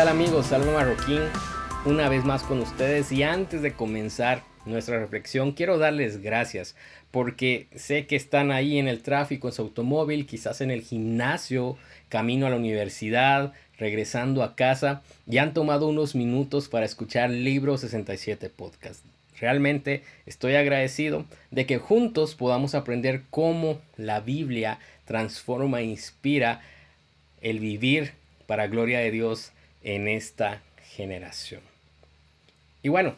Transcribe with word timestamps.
Hey, 0.00 0.06
¿qué 0.06 0.12
tal 0.12 0.18
amigos? 0.18 0.46
Salva 0.46 0.72
Marroquín, 0.72 1.20
una 1.84 2.08
vez 2.08 2.24
más 2.24 2.42
con 2.42 2.58
ustedes 2.60 3.12
y 3.12 3.22
antes 3.22 3.60
de 3.60 3.74
comenzar 3.74 4.42
nuestra 4.64 4.98
reflexión 4.98 5.52
quiero 5.52 5.76
darles 5.76 6.22
gracias 6.22 6.74
porque 7.10 7.66
sé 7.74 8.06
que 8.06 8.16
están 8.16 8.50
ahí 8.50 8.78
en 8.78 8.88
el 8.88 9.02
tráfico, 9.02 9.48
en 9.48 9.52
su 9.52 9.60
automóvil, 9.60 10.24
quizás 10.24 10.62
en 10.62 10.70
el 10.70 10.80
gimnasio, 10.80 11.76
camino 12.08 12.46
a 12.46 12.50
la 12.50 12.56
universidad, 12.56 13.52
regresando 13.78 14.42
a 14.42 14.56
casa 14.56 15.02
y 15.28 15.36
han 15.36 15.52
tomado 15.52 15.86
unos 15.86 16.14
minutos 16.14 16.70
para 16.70 16.86
escuchar 16.86 17.28
Libro 17.28 17.76
67 17.76 18.48
Podcast. 18.48 19.04
Realmente 19.38 20.02
estoy 20.24 20.54
agradecido 20.54 21.26
de 21.50 21.66
que 21.66 21.76
juntos 21.76 22.34
podamos 22.34 22.74
aprender 22.74 23.24
cómo 23.28 23.82
la 23.98 24.20
Biblia 24.20 24.78
transforma 25.04 25.80
e 25.80 25.84
inspira 25.84 26.62
el 27.42 27.58
vivir 27.58 28.12
para 28.46 28.66
gloria 28.66 29.00
de 29.00 29.10
Dios 29.10 29.52
en 29.82 30.08
esta 30.08 30.62
generación. 30.96 31.62
Y 32.82 32.88
bueno, 32.88 33.14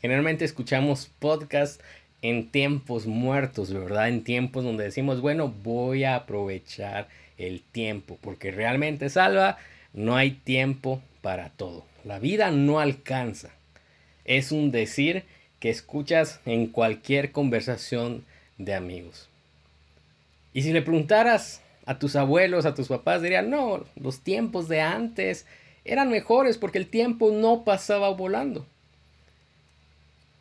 generalmente 0.00 0.44
escuchamos 0.44 1.10
podcasts 1.18 1.82
en 2.22 2.48
tiempos 2.48 3.06
muertos, 3.06 3.72
¿verdad? 3.72 4.08
En 4.08 4.24
tiempos 4.24 4.64
donde 4.64 4.84
decimos, 4.84 5.20
bueno, 5.20 5.52
voy 5.62 6.04
a 6.04 6.16
aprovechar 6.16 7.08
el 7.38 7.62
tiempo, 7.62 8.18
porque 8.20 8.50
realmente 8.50 9.08
salva, 9.10 9.58
no 9.92 10.16
hay 10.16 10.32
tiempo 10.32 11.02
para 11.22 11.50
todo. 11.50 11.84
La 12.04 12.18
vida 12.18 12.50
no 12.50 12.80
alcanza. 12.80 13.50
Es 14.24 14.52
un 14.52 14.70
decir 14.70 15.24
que 15.60 15.70
escuchas 15.70 16.40
en 16.46 16.66
cualquier 16.66 17.32
conversación 17.32 18.24
de 18.58 18.74
amigos. 18.74 19.28
Y 20.52 20.62
si 20.62 20.72
le 20.72 20.82
preguntaras 20.82 21.62
a 21.86 21.98
tus 21.98 22.16
abuelos, 22.16 22.66
a 22.66 22.74
tus 22.74 22.88
papás, 22.88 23.22
dirían, 23.22 23.48
no, 23.48 23.84
los 23.94 24.20
tiempos 24.20 24.68
de 24.68 24.80
antes 24.80 25.46
eran 25.84 26.10
mejores 26.10 26.58
porque 26.58 26.78
el 26.78 26.88
tiempo 26.88 27.30
no 27.30 27.64
pasaba 27.64 28.10
volando. 28.10 28.66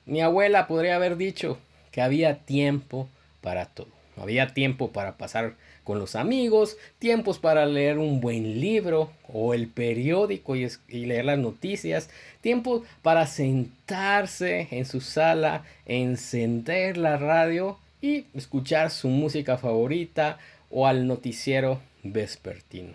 Mi 0.05 0.21
abuela 0.21 0.67
podría 0.67 0.95
haber 0.95 1.17
dicho 1.17 1.57
que 1.91 2.01
había 2.01 2.39
tiempo 2.39 3.07
para 3.41 3.67
todo. 3.67 3.87
Había 4.17 4.47
tiempo 4.47 4.91
para 4.91 5.17
pasar 5.17 5.55
con 5.83 5.99
los 5.99 6.15
amigos, 6.15 6.77
tiempos 6.99 7.37
para 7.37 7.65
leer 7.65 7.99
un 7.99 8.21
buen 8.21 8.59
libro 8.59 9.11
o 9.27 9.53
el 9.53 9.67
periódico 9.67 10.55
y, 10.55 10.67
leer 10.89 11.25
las 11.25 11.37
noticias, 11.37 12.09
tiempo 12.41 12.83
para 13.01 13.27
sentarse 13.27 14.67
en 14.71 14.85
su 14.85 14.99
sala, 14.99 15.63
encender 15.85 16.97
la 16.97 17.17
radio 17.17 17.77
y 18.01 18.25
escuchar 18.33 18.89
su 18.89 19.09
música 19.09 19.57
favorita 19.57 20.39
o 20.69 20.87
al 20.87 21.07
noticiero 21.07 21.81
vespertino. 22.03 22.93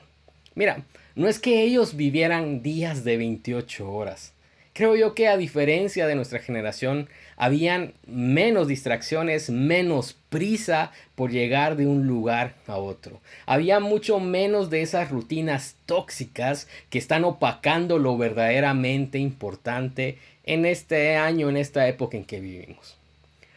Mira, 0.55 0.85
no 1.15 1.29
es 1.29 1.39
que 1.39 1.63
ellos 1.63 1.97
vivieran 1.97 2.63
días 2.63 3.05
de 3.05 3.17
28 3.17 3.91
horas. 3.91 4.35
Creo 4.73 4.95
yo 4.95 5.15
que 5.15 5.27
a 5.27 5.37
diferencia 5.37 6.07
de 6.07 6.15
nuestra 6.15 6.39
generación, 6.39 7.09
habían 7.37 7.95
menos 8.07 8.69
distracciones, 8.69 9.51
menos 9.51 10.17
prisa 10.29 10.93
por 11.17 11.33
llegar 11.33 11.77
de 11.77 11.87
un 11.87 12.07
lugar 12.07 12.55
a 12.67 12.77
otro. 12.77 13.21
Había 13.47 13.81
mucho 13.81 14.21
menos 14.21 14.71
de 14.71 14.83
esas 14.83 15.11
rutinas 15.11 15.77
tóxicas 15.87 16.69
que 16.89 16.99
están 16.99 17.25
opacando 17.25 17.99
lo 17.99 18.17
verdaderamente 18.17 19.19
importante 19.19 20.19
en 20.45 20.65
este 20.65 21.17
año, 21.17 21.51
en 21.51 21.57
esta 21.57 21.89
época 21.89 22.17
en 22.17 22.25
que 22.25 22.41
vivimos. 22.41 22.97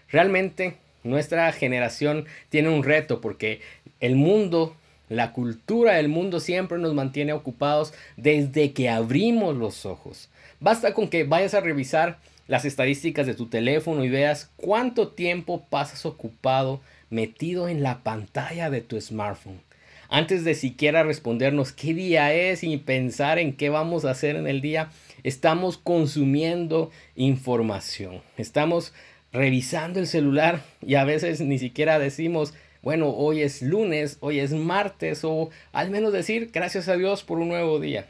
Realmente 0.09 0.77
nuestra 1.03 1.51
generación 1.51 2.25
tiene 2.49 2.69
un 2.69 2.83
reto 2.83 3.21
porque 3.21 3.61
el 3.99 4.15
mundo 4.15 4.75
la 5.09 5.33
cultura 5.33 5.95
del 5.95 6.07
mundo 6.07 6.39
siempre 6.39 6.79
nos 6.79 6.93
mantiene 6.93 7.33
ocupados 7.33 7.93
desde 8.17 8.71
que 8.73 8.89
abrimos 8.89 9.55
los 9.55 9.85
ojos. 9.85 10.29
Basta 10.59 10.93
con 10.93 11.07
que 11.07 11.23
vayas 11.23 11.53
a 11.53 11.59
revisar 11.59 12.17
las 12.47 12.65
estadísticas 12.65 13.27
de 13.27 13.35
tu 13.35 13.47
teléfono 13.47 14.03
y 14.03 14.09
veas 14.09 14.49
cuánto 14.55 15.09
tiempo 15.09 15.65
pasas 15.69 16.05
ocupado 16.05 16.81
metido 17.09 17.67
en 17.69 17.83
la 17.83 18.01
pantalla 18.01 18.69
de 18.69 18.81
tu 18.81 18.99
smartphone. 18.99 19.61
Antes 20.09 20.43
de 20.43 20.55
siquiera 20.55 21.03
respondernos 21.03 21.71
qué 21.71 21.93
día 21.93 22.33
es 22.33 22.63
y 22.63 22.77
pensar 22.77 23.39
en 23.39 23.53
qué 23.53 23.69
vamos 23.69 24.05
a 24.05 24.11
hacer 24.11 24.35
en 24.35 24.47
el 24.47 24.61
día, 24.61 24.89
estamos 25.23 25.77
consumiendo 25.77 26.91
información. 27.15 28.21
Estamos 28.37 28.93
revisando 29.33 29.99
el 29.99 30.07
celular 30.07 30.61
y 30.81 30.95
a 30.95 31.03
veces 31.03 31.41
ni 31.41 31.57
siquiera 31.57 31.99
decimos, 31.99 32.53
bueno, 32.83 33.09
hoy 33.09 33.41
es 33.41 33.61
lunes, 33.61 34.17
hoy 34.21 34.39
es 34.39 34.51
martes 34.51 35.23
o 35.23 35.49
al 35.71 35.89
menos 35.89 36.13
decir 36.13 36.51
gracias 36.53 36.87
a 36.87 36.95
Dios 36.95 37.23
por 37.23 37.39
un 37.39 37.49
nuevo 37.49 37.79
día. 37.79 38.05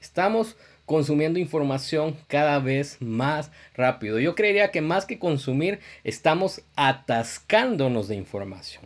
Estamos 0.00 0.56
consumiendo 0.86 1.38
información 1.38 2.16
cada 2.28 2.58
vez 2.58 2.98
más 3.00 3.50
rápido. 3.74 4.18
Yo 4.18 4.34
creería 4.34 4.70
que 4.70 4.80
más 4.80 5.06
que 5.06 5.18
consumir, 5.18 5.80
estamos 6.04 6.62
atascándonos 6.76 8.08
de 8.08 8.16
información. 8.16 8.84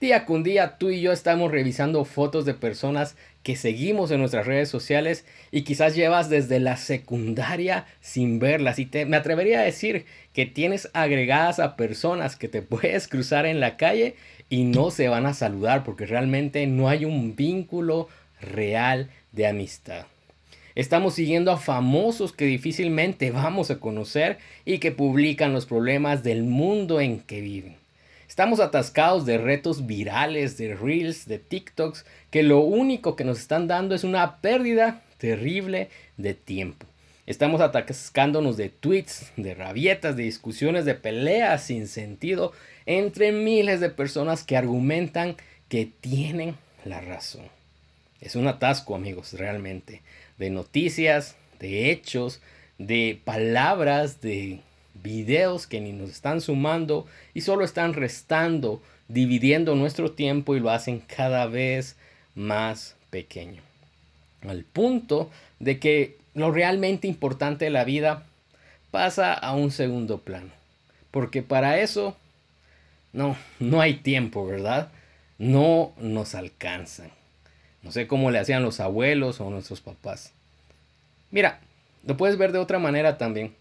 Día 0.00 0.26
con 0.26 0.42
día 0.42 0.78
tú 0.78 0.90
y 0.90 1.00
yo 1.00 1.12
estamos 1.12 1.50
revisando 1.50 2.04
fotos 2.04 2.44
de 2.44 2.54
personas 2.54 3.16
que 3.44 3.56
seguimos 3.56 4.10
en 4.10 4.20
nuestras 4.20 4.46
redes 4.46 4.70
sociales 4.70 5.24
y 5.52 5.62
quizás 5.62 5.94
llevas 5.94 6.30
desde 6.30 6.58
la 6.58 6.78
secundaria 6.78 7.84
sin 8.00 8.38
verlas. 8.38 8.78
Y 8.78 8.86
te, 8.86 9.04
me 9.04 9.18
atrevería 9.18 9.60
a 9.60 9.64
decir 9.64 10.06
que 10.32 10.46
tienes 10.46 10.88
agregadas 10.94 11.60
a 11.60 11.76
personas 11.76 12.36
que 12.36 12.48
te 12.48 12.62
puedes 12.62 13.06
cruzar 13.06 13.46
en 13.46 13.60
la 13.60 13.76
calle 13.76 14.16
y 14.48 14.64
no 14.64 14.90
se 14.90 15.08
van 15.08 15.26
a 15.26 15.34
saludar 15.34 15.84
porque 15.84 16.06
realmente 16.06 16.66
no 16.66 16.88
hay 16.88 17.04
un 17.04 17.36
vínculo 17.36 18.08
real 18.40 19.10
de 19.32 19.46
amistad. 19.46 20.06
Estamos 20.74 21.14
siguiendo 21.14 21.52
a 21.52 21.58
famosos 21.58 22.32
que 22.32 22.46
difícilmente 22.46 23.30
vamos 23.30 23.70
a 23.70 23.78
conocer 23.78 24.38
y 24.64 24.78
que 24.78 24.90
publican 24.90 25.52
los 25.52 25.66
problemas 25.66 26.22
del 26.22 26.44
mundo 26.44 27.00
en 27.02 27.20
que 27.20 27.42
viven. 27.42 27.83
Estamos 28.34 28.58
atascados 28.58 29.26
de 29.26 29.38
retos 29.38 29.86
virales, 29.86 30.56
de 30.56 30.74
reels, 30.74 31.28
de 31.28 31.38
TikToks, 31.38 32.04
que 32.32 32.42
lo 32.42 32.62
único 32.62 33.14
que 33.14 33.22
nos 33.22 33.38
están 33.38 33.68
dando 33.68 33.94
es 33.94 34.02
una 34.02 34.38
pérdida 34.40 35.04
terrible 35.18 35.88
de 36.16 36.34
tiempo. 36.34 36.84
Estamos 37.26 37.60
atascándonos 37.60 38.56
de 38.56 38.70
tweets, 38.70 39.30
de 39.36 39.54
rabietas, 39.54 40.16
de 40.16 40.24
discusiones, 40.24 40.84
de 40.84 40.96
peleas 40.96 41.62
sin 41.62 41.86
sentido 41.86 42.50
entre 42.86 43.30
miles 43.30 43.78
de 43.78 43.90
personas 43.90 44.42
que 44.42 44.56
argumentan 44.56 45.36
que 45.68 45.88
tienen 46.00 46.56
la 46.84 47.00
razón. 47.00 47.44
Es 48.20 48.34
un 48.34 48.48
atasco, 48.48 48.96
amigos, 48.96 49.34
realmente 49.34 50.02
de 50.38 50.50
noticias, 50.50 51.36
de 51.60 51.92
hechos, 51.92 52.40
de 52.78 53.20
palabras, 53.24 54.20
de 54.20 54.58
videos 55.04 55.68
que 55.68 55.80
ni 55.80 55.92
nos 55.92 56.10
están 56.10 56.40
sumando 56.40 57.06
y 57.34 57.42
solo 57.42 57.64
están 57.64 57.92
restando, 57.92 58.82
dividiendo 59.06 59.76
nuestro 59.76 60.10
tiempo 60.10 60.56
y 60.56 60.60
lo 60.60 60.70
hacen 60.70 60.98
cada 60.98 61.46
vez 61.46 61.94
más 62.34 62.96
pequeño. 63.10 63.62
Al 64.42 64.64
punto 64.64 65.30
de 65.60 65.78
que 65.78 66.16
lo 66.34 66.50
realmente 66.50 67.06
importante 67.06 67.66
de 67.66 67.70
la 67.70 67.84
vida 67.84 68.24
pasa 68.90 69.32
a 69.32 69.54
un 69.54 69.70
segundo 69.70 70.18
plano. 70.18 70.50
Porque 71.10 71.42
para 71.42 71.78
eso 71.78 72.16
no, 73.12 73.36
no 73.60 73.80
hay 73.80 73.94
tiempo, 73.94 74.46
¿verdad? 74.46 74.90
No 75.38 75.92
nos 75.98 76.34
alcanzan. 76.34 77.10
No 77.82 77.92
sé 77.92 78.06
cómo 78.06 78.30
le 78.30 78.38
hacían 78.38 78.62
los 78.62 78.80
abuelos 78.80 79.40
o 79.40 79.50
nuestros 79.50 79.80
papás. 79.80 80.32
Mira, 81.30 81.60
lo 82.04 82.16
puedes 82.16 82.38
ver 82.38 82.52
de 82.52 82.58
otra 82.58 82.78
manera 82.78 83.18
también. 83.18 83.54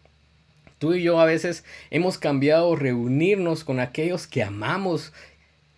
Tú 0.80 0.94
y 0.94 1.04
yo 1.04 1.20
a 1.20 1.25
veces 1.25 1.64
hemos 1.92 2.18
cambiado 2.18 2.75
reunirnos 2.75 3.64
con 3.64 3.80
aquellos 3.80 4.28
que 4.28 4.44
amamos 4.44 5.14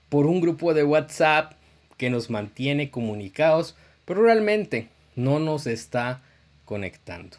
por 0.09 0.25
un 0.25 0.41
grupo 0.41 0.73
de 0.73 0.83
WhatsApp 0.83 1.53
que 1.97 2.09
nos 2.09 2.29
mantiene 2.29 2.89
comunicados, 2.89 3.75
pero 4.05 4.23
realmente 4.23 4.89
no 5.15 5.39
nos 5.39 5.67
está 5.67 6.21
conectando. 6.65 7.37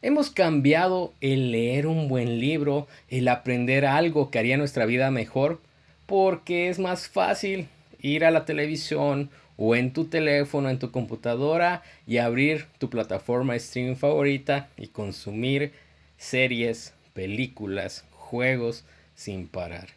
Hemos 0.00 0.30
cambiado 0.30 1.12
el 1.20 1.50
leer 1.50 1.86
un 1.86 2.08
buen 2.08 2.38
libro, 2.38 2.86
el 3.08 3.26
aprender 3.26 3.84
algo 3.84 4.30
que 4.30 4.38
haría 4.38 4.56
nuestra 4.56 4.86
vida 4.86 5.10
mejor, 5.10 5.60
porque 6.06 6.68
es 6.68 6.78
más 6.78 7.08
fácil 7.08 7.68
ir 8.00 8.24
a 8.24 8.30
la 8.30 8.44
televisión 8.44 9.30
o 9.56 9.74
en 9.74 9.92
tu 9.92 10.04
teléfono, 10.04 10.70
en 10.70 10.78
tu 10.78 10.92
computadora 10.92 11.82
y 12.06 12.18
abrir 12.18 12.66
tu 12.78 12.88
plataforma 12.88 13.56
streaming 13.56 13.96
favorita 13.96 14.68
y 14.76 14.86
consumir 14.86 15.72
series, 16.18 16.92
películas, 17.14 18.04
juegos 18.10 18.84
sin 19.14 19.48
parar. 19.48 19.88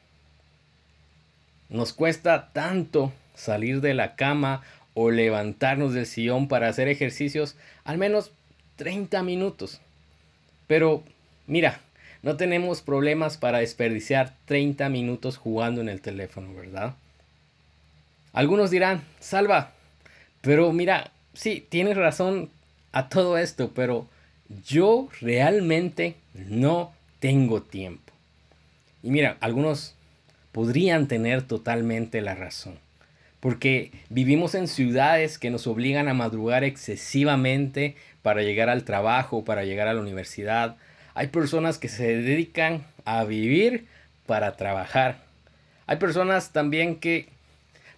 Nos 1.69 1.93
cuesta 1.93 2.51
tanto 2.53 3.11
salir 3.35 3.81
de 3.81 3.93
la 3.93 4.15
cama 4.15 4.61
o 4.93 5.11
levantarnos 5.11 5.93
del 5.93 6.05
sillón 6.05 6.47
para 6.47 6.67
hacer 6.67 6.87
ejercicios 6.87 7.55
al 7.83 7.97
menos 7.97 8.31
30 8.77 9.23
minutos. 9.23 9.81
Pero 10.67 11.03
mira, 11.47 11.81
no 12.23 12.37
tenemos 12.37 12.81
problemas 12.81 13.37
para 13.37 13.59
desperdiciar 13.59 14.35
30 14.45 14.89
minutos 14.89 15.37
jugando 15.37 15.81
en 15.81 15.89
el 15.89 16.01
teléfono, 16.01 16.53
¿verdad? 16.53 16.95
Algunos 18.33 18.71
dirán, 18.71 19.03
salva, 19.19 19.73
pero 20.41 20.71
mira, 20.71 21.11
sí, 21.33 21.65
tienes 21.67 21.97
razón 21.97 22.49
a 22.91 23.09
todo 23.09 23.37
esto, 23.37 23.71
pero 23.73 24.07
yo 24.65 25.09
realmente 25.19 26.15
no 26.33 26.93
tengo 27.19 27.61
tiempo. 27.61 28.13
Y 29.03 29.11
mira, 29.11 29.37
algunos 29.39 29.95
podrían 30.51 31.07
tener 31.07 31.41
totalmente 31.43 32.21
la 32.21 32.35
razón, 32.35 32.75
porque 33.39 33.91
vivimos 34.09 34.53
en 34.55 34.67
ciudades 34.67 35.37
que 35.37 35.49
nos 35.49 35.67
obligan 35.67 36.07
a 36.07 36.13
madrugar 36.13 36.63
excesivamente 36.63 37.95
para 38.21 38.43
llegar 38.43 38.69
al 38.69 38.83
trabajo, 38.83 39.43
para 39.43 39.63
llegar 39.63 39.87
a 39.87 39.93
la 39.93 40.01
universidad. 40.01 40.75
Hay 41.13 41.27
personas 41.27 41.77
que 41.77 41.89
se 41.89 42.17
dedican 42.17 42.83
a 43.05 43.23
vivir 43.23 43.87
para 44.25 44.55
trabajar. 44.57 45.19
Hay 45.87 45.97
personas 45.97 46.51
también 46.51 46.97
que 46.97 47.27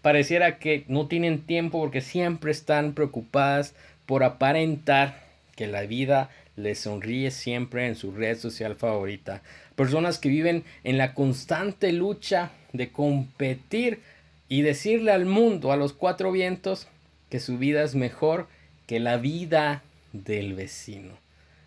pareciera 0.02 0.58
que 0.58 0.86
no 0.88 1.08
tienen 1.08 1.42
tiempo 1.42 1.80
porque 1.80 2.02
siempre 2.02 2.52
están 2.52 2.94
preocupadas 2.94 3.76
por 4.06 4.24
aparentar 4.24 5.22
que 5.56 5.68
la 5.68 5.82
vida 5.82 6.30
les 6.56 6.80
sonríe 6.80 7.32
siempre 7.32 7.88
en 7.88 7.96
su 7.96 8.12
red 8.12 8.38
social 8.38 8.76
favorita. 8.76 9.42
Personas 9.76 10.20
que 10.20 10.30
viven 10.30 10.64
en 10.84 10.98
la 10.98 11.14
constante 11.14 11.92
lucha 11.92 12.52
de 12.74 12.92
competir 12.92 14.02
y 14.50 14.62
decirle 14.62 15.12
al 15.12 15.26
mundo, 15.26 15.72
a 15.72 15.78
los 15.78 15.94
cuatro 15.94 16.32
vientos, 16.32 16.88
que 17.30 17.40
su 17.40 17.58
vida 17.58 17.84
es 17.84 17.96
mejor 17.96 18.48
que 18.86 19.00
la 19.00 19.18
vida 19.18 19.84
del 20.12 20.54
vecino. 20.54 21.18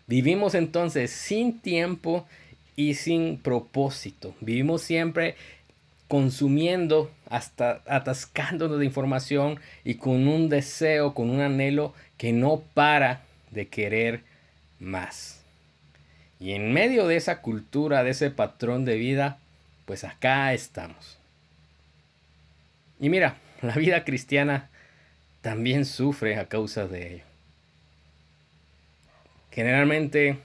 Vivimos 0.07 0.55
entonces 0.55 1.11
sin 1.11 1.59
tiempo 1.59 2.25
y 2.77 2.93
sin 2.93 3.37
propósito. 3.37 4.33
Vivimos 4.39 4.81
siempre 4.81 5.35
consumiendo 6.07 7.11
hasta 7.29 7.81
atascándonos 7.85 8.79
de 8.79 8.85
información 8.85 9.59
y 9.83 9.95
con 9.95 10.27
un 10.29 10.47
deseo, 10.47 11.13
con 11.13 11.29
un 11.29 11.41
anhelo 11.41 11.93
que 12.17 12.31
no 12.31 12.63
para 12.73 13.25
de 13.51 13.67
querer 13.67 14.23
más. 14.79 15.41
Y 16.39 16.53
en 16.53 16.71
medio 16.71 17.07
de 17.07 17.15
esa 17.17 17.41
cultura, 17.41 18.03
de 18.03 18.11
ese 18.11 18.29
patrón 18.29 18.85
de 18.85 18.95
vida, 18.95 19.39
pues 19.85 20.03
acá 20.03 20.53
estamos. 20.53 21.17
Y 22.99 23.09
mira, 23.09 23.37
la 23.61 23.75
vida 23.75 24.03
cristiana 24.03 24.69
también 25.41 25.85
sufre 25.85 26.37
a 26.37 26.47
causa 26.47 26.87
de 26.87 27.15
ello. 27.15 27.23
Generalmente, 29.51 30.37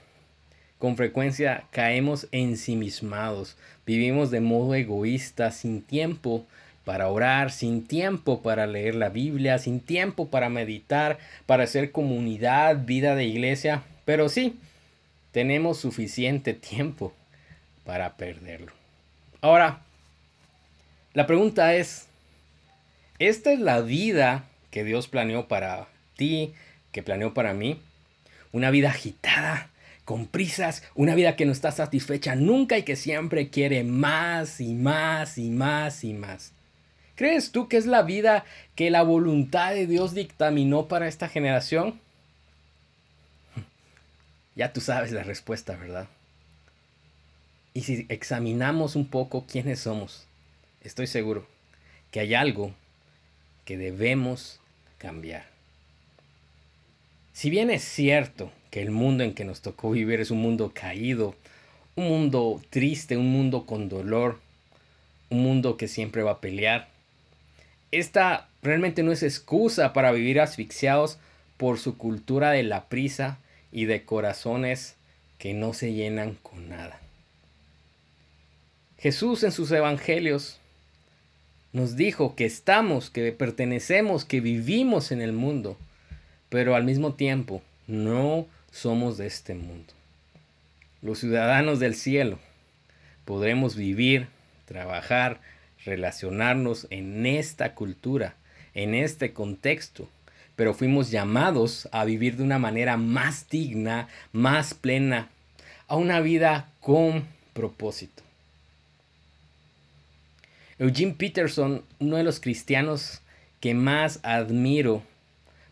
con 0.79 0.97
frecuencia, 0.97 1.65
caemos 1.71 2.27
ensimismados, 2.31 3.57
vivimos 3.85 4.31
de 4.31 4.41
modo 4.41 4.73
egoísta, 4.73 5.51
sin 5.51 5.83
tiempo 5.83 6.45
para 6.83 7.09
orar, 7.09 7.51
sin 7.51 7.85
tiempo 7.85 8.41
para 8.41 8.65
leer 8.65 8.95
la 8.95 9.09
Biblia, 9.09 9.59
sin 9.59 9.79
tiempo 9.79 10.29
para 10.29 10.49
meditar, 10.49 11.19
para 11.45 11.63
hacer 11.63 11.91
comunidad, 11.91 12.85
vida 12.85 13.15
de 13.15 13.25
iglesia, 13.25 13.83
pero 14.05 14.29
sí, 14.29 14.59
tenemos 15.31 15.79
suficiente 15.79 16.53
tiempo 16.53 17.13
para 17.85 18.15
perderlo. 18.17 18.71
Ahora, 19.41 19.81
la 21.13 21.27
pregunta 21.27 21.75
es, 21.75 22.07
¿esta 23.19 23.51
es 23.51 23.59
la 23.59 23.81
vida 23.81 24.45
que 24.71 24.83
Dios 24.83 25.07
planeó 25.07 25.47
para 25.47 25.87
ti, 26.15 26.53
que 26.91 27.03
planeó 27.03 27.33
para 27.33 27.53
mí? 27.53 27.79
Una 28.51 28.71
vida 28.71 28.89
agitada, 28.89 29.69
con 30.05 30.27
prisas, 30.27 30.83
una 30.95 31.15
vida 31.15 31.35
que 31.35 31.45
no 31.45 31.51
está 31.51 31.71
satisfecha 31.71 32.35
nunca 32.35 32.77
y 32.77 32.83
que 32.83 32.95
siempre 32.95 33.49
quiere 33.49 33.83
más 33.83 34.59
y 34.61 34.73
más 34.73 35.37
y 35.37 35.49
más 35.49 36.03
y 36.03 36.13
más. 36.13 36.53
¿Crees 37.15 37.51
tú 37.51 37.67
que 37.67 37.77
es 37.77 37.85
la 37.85 38.01
vida 38.01 38.43
que 38.75 38.89
la 38.89 39.03
voluntad 39.03 39.73
de 39.73 39.87
Dios 39.87 40.13
dictaminó 40.13 40.87
para 40.87 41.07
esta 41.07 41.29
generación? 41.29 41.99
Ya 44.55 44.73
tú 44.73 44.81
sabes 44.81 45.11
la 45.11 45.23
respuesta, 45.23 45.75
¿verdad? 45.75 46.07
Y 47.73 47.81
si 47.81 48.05
examinamos 48.09 48.95
un 48.95 49.07
poco 49.07 49.45
quiénes 49.47 49.79
somos, 49.79 50.27
estoy 50.81 51.07
seguro 51.07 51.47
que 52.11 52.19
hay 52.19 52.35
algo 52.35 52.73
que 53.65 53.77
debemos 53.77 54.59
cambiar. 54.99 55.45
Si 57.33 57.49
bien 57.49 57.71
es 57.71 57.83
cierto 57.83 58.51
que 58.69 58.81
el 58.81 58.91
mundo 58.91 59.23
en 59.23 59.33
que 59.33 59.45
nos 59.45 59.61
tocó 59.61 59.89
vivir 59.89 60.19
es 60.19 60.29
un 60.29 60.39
mundo 60.39 60.71
caído, 60.73 61.35
un 61.95 62.07
mundo 62.07 62.61
triste, 62.69 63.17
un 63.17 63.31
mundo 63.31 63.65
con 63.65 63.89
dolor, 63.89 64.39
un 65.31 65.41
mundo 65.41 65.75
que 65.75 65.87
siempre 65.87 66.21
va 66.21 66.31
a 66.31 66.41
pelear, 66.41 66.89
esta 67.91 68.49
realmente 68.61 69.01
no 69.01 69.11
es 69.11 69.23
excusa 69.23 69.93
para 69.93 70.11
vivir 70.11 70.39
asfixiados 70.39 71.17
por 71.57 71.79
su 71.79 71.97
cultura 71.97 72.51
de 72.51 72.63
la 72.63 72.85
prisa 72.85 73.39
y 73.73 73.85
de 73.85 74.03
corazones 74.03 74.95
que 75.39 75.53
no 75.53 75.73
se 75.73 75.93
llenan 75.93 76.35
con 76.41 76.69
nada. 76.69 77.01
Jesús 78.97 79.43
en 79.43 79.51
sus 79.51 79.69
evangelios 79.71 80.59
nos 81.73 81.97
dijo 81.97 82.35
que 82.35 82.45
estamos, 82.45 83.09
que 83.09 83.33
pertenecemos, 83.33 84.23
que 84.23 84.39
vivimos 84.39 85.11
en 85.11 85.21
el 85.21 85.33
mundo, 85.33 85.75
pero 86.49 86.75
al 86.75 86.85
mismo 86.85 87.15
tiempo 87.15 87.61
no 87.87 88.47
somos 88.71 89.17
de 89.17 89.27
este 89.27 89.55
mundo. 89.55 89.93
Los 91.01 91.19
ciudadanos 91.19 91.79
del 91.79 91.95
cielo 91.95 92.39
podremos 93.25 93.75
vivir, 93.75 94.27
trabajar, 94.65 95.41
relacionarnos 95.83 96.87
en 96.91 97.25
esta 97.25 97.73
cultura, 97.73 98.35
en 98.73 98.93
este 98.93 99.33
contexto, 99.33 100.07
pero 100.55 100.73
fuimos 100.73 101.11
llamados 101.11 101.87
a 101.91 102.05
vivir 102.05 102.37
de 102.37 102.43
una 102.43 102.59
manera 102.59 102.97
más 102.97 103.49
digna, 103.49 104.07
más 104.31 104.73
plena, 104.73 105.29
a 105.87 105.95
una 105.95 106.19
vida 106.19 106.69
con 106.79 107.25
propósito. 107.53 108.23
Eugene 110.79 111.13
Peterson, 111.13 111.83
uno 111.99 112.17
de 112.17 112.23
los 112.23 112.39
cristianos 112.39 113.21
que 113.59 113.73
más 113.73 114.19
admiro 114.23 115.03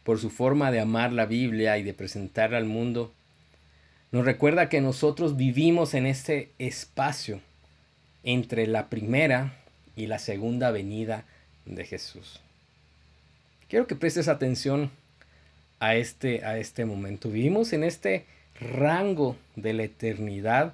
por 0.03 0.19
su 0.19 0.29
forma 0.29 0.71
de 0.71 0.79
amar 0.79 1.11
la 1.11 1.25
Biblia 1.25 1.77
y 1.77 1.83
de 1.83 1.93
presentarla 1.93 2.57
al 2.57 2.65
mundo, 2.65 3.13
nos 4.11 4.25
recuerda 4.25 4.69
que 4.69 4.81
nosotros 4.81 5.37
vivimos 5.37 5.93
en 5.93 6.05
este 6.05 6.51
espacio 6.59 7.41
entre 8.23 8.67
la 8.67 8.89
primera 8.89 9.53
y 9.95 10.07
la 10.07 10.19
segunda 10.19 10.71
venida 10.71 11.25
de 11.65 11.85
Jesús. 11.85 12.39
Quiero 13.71 13.87
que 13.87 13.95
prestes 13.95 14.27
atención 14.27 14.91
a 15.79 15.95
este, 15.95 16.43
a 16.43 16.57
este 16.57 16.83
momento. 16.83 17.29
Vivimos 17.29 17.71
en 17.71 17.85
este 17.85 18.25
rango 18.59 19.37
de 19.55 19.71
la 19.71 19.83
eternidad 19.83 20.73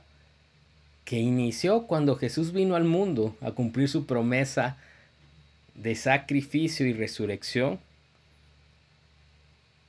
que 1.06 1.20
inició 1.20 1.86
cuando 1.86 2.16
Jesús 2.16 2.54
vino 2.54 2.76
al 2.76 2.86
mundo 2.86 3.38
a 3.40 3.52
cumplir 3.52 3.88
su 3.88 4.08
promesa 4.08 4.78
de 5.76 5.94
sacrificio 5.94 6.88
y 6.88 6.94
resurrección. 6.94 7.80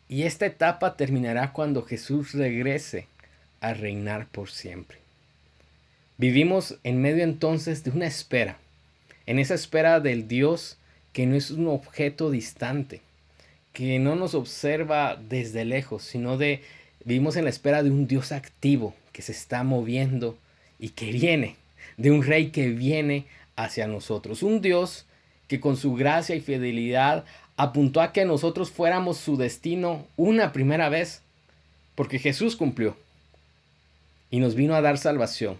Y 0.06 0.24
esta 0.24 0.44
etapa 0.44 0.98
terminará 0.98 1.54
cuando 1.54 1.84
Jesús 1.84 2.32
regrese 2.32 3.06
a 3.62 3.72
reinar 3.72 4.26
por 4.26 4.50
siempre. 4.50 4.98
Vivimos 6.18 6.76
en 6.84 7.00
medio 7.00 7.24
entonces 7.24 7.84
de 7.84 7.90
una 7.90 8.06
espera, 8.06 8.58
en 9.24 9.38
esa 9.38 9.54
espera 9.54 9.98
del 9.98 10.28
Dios 10.28 10.77
que 11.18 11.26
no 11.26 11.34
es 11.34 11.50
un 11.50 11.66
objeto 11.66 12.30
distante, 12.30 13.00
que 13.72 13.98
no 13.98 14.14
nos 14.14 14.36
observa 14.36 15.16
desde 15.16 15.64
lejos, 15.64 16.04
sino 16.04 16.38
de 16.38 16.62
vivimos 17.04 17.34
en 17.34 17.42
la 17.42 17.50
espera 17.50 17.82
de 17.82 17.90
un 17.90 18.06
Dios 18.06 18.30
activo 18.30 18.94
que 19.10 19.22
se 19.22 19.32
está 19.32 19.64
moviendo 19.64 20.38
y 20.78 20.90
que 20.90 21.10
viene, 21.10 21.56
de 21.96 22.12
un 22.12 22.22
rey 22.22 22.50
que 22.50 22.68
viene 22.68 23.26
hacia 23.56 23.88
nosotros, 23.88 24.44
un 24.44 24.60
Dios 24.60 25.06
que 25.48 25.58
con 25.58 25.76
su 25.76 25.96
gracia 25.96 26.36
y 26.36 26.40
fidelidad 26.40 27.24
apuntó 27.56 28.00
a 28.00 28.12
que 28.12 28.24
nosotros 28.24 28.70
fuéramos 28.70 29.16
su 29.16 29.36
destino 29.36 30.06
una 30.16 30.52
primera 30.52 30.88
vez, 30.88 31.22
porque 31.96 32.20
Jesús 32.20 32.54
cumplió 32.54 32.96
y 34.30 34.38
nos 34.38 34.54
vino 34.54 34.76
a 34.76 34.82
dar 34.82 34.98
salvación 34.98 35.58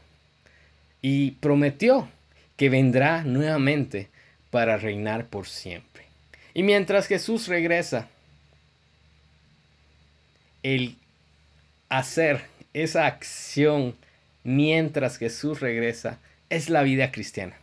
y 1.03 1.33
prometió 1.33 2.09
que 2.57 2.69
vendrá 2.69 3.25
nuevamente 3.25 4.09
para 4.51 4.77
reinar 4.77 5.27
por 5.27 5.47
siempre. 5.47 6.07
Y 6.55 6.63
mientras 6.63 7.07
Jesús 7.07 7.49
regresa, 7.49 8.09
el 10.63 10.97
hacer 11.89 12.43
esa 12.75 13.07
acción 13.07 13.95
mientras 14.45 15.19
Jesús 15.19 15.61
regresa 15.61 16.19
es 16.51 16.71
la 16.71 16.83
vida 16.83 17.13
cristiana. 17.13 17.57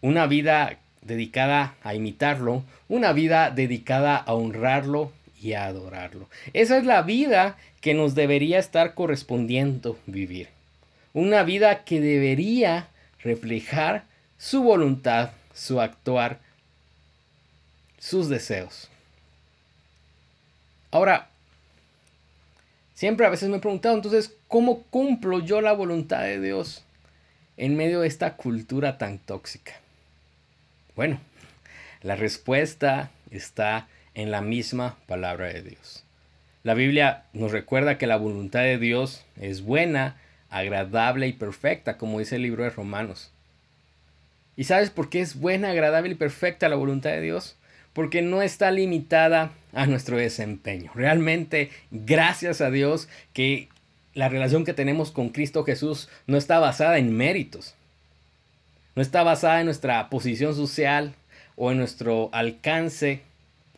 Una 0.00 0.26
vida 0.26 0.78
dedicada 1.02 1.74
a 1.82 1.94
imitarlo, 1.94 2.64
una 2.88 3.12
vida 3.12 3.50
dedicada 3.50 4.16
a 4.16 4.34
honrarlo 4.34 5.12
y 5.40 5.52
a 5.52 5.66
adorarlo. 5.66 6.28
Esa 6.52 6.78
es 6.78 6.84
la 6.84 7.02
vida 7.02 7.56
que 7.80 7.94
nos 7.94 8.14
debería 8.14 8.58
estar 8.58 8.94
correspondiendo 8.94 9.98
vivir. 10.06 10.48
Una 11.12 11.42
vida 11.42 11.84
que 11.84 12.00
debería 12.00 12.88
reflejar 13.22 14.04
su 14.38 14.62
voluntad, 14.62 15.30
su 15.54 15.80
actuar, 15.80 16.40
sus 17.98 18.28
deseos. 18.28 18.88
Ahora, 20.90 21.32
Siempre 23.02 23.26
a 23.26 23.30
veces 23.30 23.48
me 23.48 23.56
he 23.56 23.60
preguntado, 23.60 23.96
entonces, 23.96 24.36
¿cómo 24.46 24.84
cumplo 24.84 25.40
yo 25.40 25.60
la 25.60 25.72
voluntad 25.72 26.22
de 26.22 26.40
Dios 26.40 26.84
en 27.56 27.76
medio 27.76 28.00
de 28.00 28.06
esta 28.06 28.36
cultura 28.36 28.96
tan 28.96 29.18
tóxica? 29.18 29.72
Bueno, 30.94 31.18
la 32.02 32.14
respuesta 32.14 33.10
está 33.32 33.88
en 34.14 34.30
la 34.30 34.40
misma 34.40 34.98
palabra 35.08 35.46
de 35.46 35.62
Dios. 35.62 36.04
La 36.62 36.74
Biblia 36.74 37.24
nos 37.32 37.50
recuerda 37.50 37.98
que 37.98 38.06
la 38.06 38.14
voluntad 38.18 38.60
de 38.60 38.78
Dios 38.78 39.24
es 39.34 39.62
buena, 39.62 40.20
agradable 40.48 41.26
y 41.26 41.32
perfecta, 41.32 41.98
como 41.98 42.20
dice 42.20 42.36
el 42.36 42.42
libro 42.42 42.62
de 42.62 42.70
Romanos. 42.70 43.32
¿Y 44.56 44.64
sabes 44.64 44.90
por 44.90 45.08
qué 45.08 45.20
es 45.20 45.36
buena, 45.36 45.70
agradable 45.70 46.12
y 46.12 46.16
perfecta 46.16 46.68
la 46.68 46.76
voluntad 46.76 47.10
de 47.10 47.20
Dios? 47.20 47.56
Porque 47.92 48.22
no 48.22 48.42
está 48.42 48.70
limitada 48.70 49.52
a 49.72 49.86
nuestro 49.86 50.16
desempeño. 50.16 50.90
Realmente, 50.94 51.70
gracias 51.90 52.60
a 52.60 52.70
Dios 52.70 53.08
que 53.32 53.68
la 54.14 54.28
relación 54.28 54.64
que 54.64 54.74
tenemos 54.74 55.10
con 55.10 55.30
Cristo 55.30 55.64
Jesús 55.64 56.08
no 56.26 56.36
está 56.36 56.58
basada 56.58 56.98
en 56.98 57.16
méritos. 57.16 57.74
No 58.94 59.02
está 59.02 59.22
basada 59.22 59.60
en 59.60 59.66
nuestra 59.66 60.10
posición 60.10 60.54
social 60.54 61.14
o 61.56 61.70
en 61.70 61.78
nuestro 61.78 62.28
alcance 62.32 63.22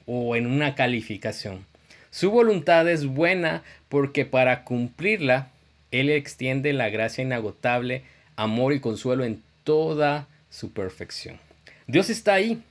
o 0.06 0.34
en 0.34 0.46
una 0.46 0.74
calificación. 0.74 1.64
Su 2.10 2.30
voluntad 2.30 2.88
es 2.88 3.06
buena 3.06 3.62
porque 3.88 4.24
para 4.24 4.64
cumplirla, 4.64 5.48
Él 5.92 6.10
extiende 6.10 6.72
la 6.72 6.88
gracia 6.88 7.22
inagotable, 7.22 8.02
amor 8.36 8.72
y 8.72 8.80
consuelo 8.80 9.24
en 9.24 9.40
toda 9.62 10.26
su 10.54 10.72
perfección. 10.72 11.40
Dios 11.88 12.10
está 12.10 12.34
ahí, 12.34 12.62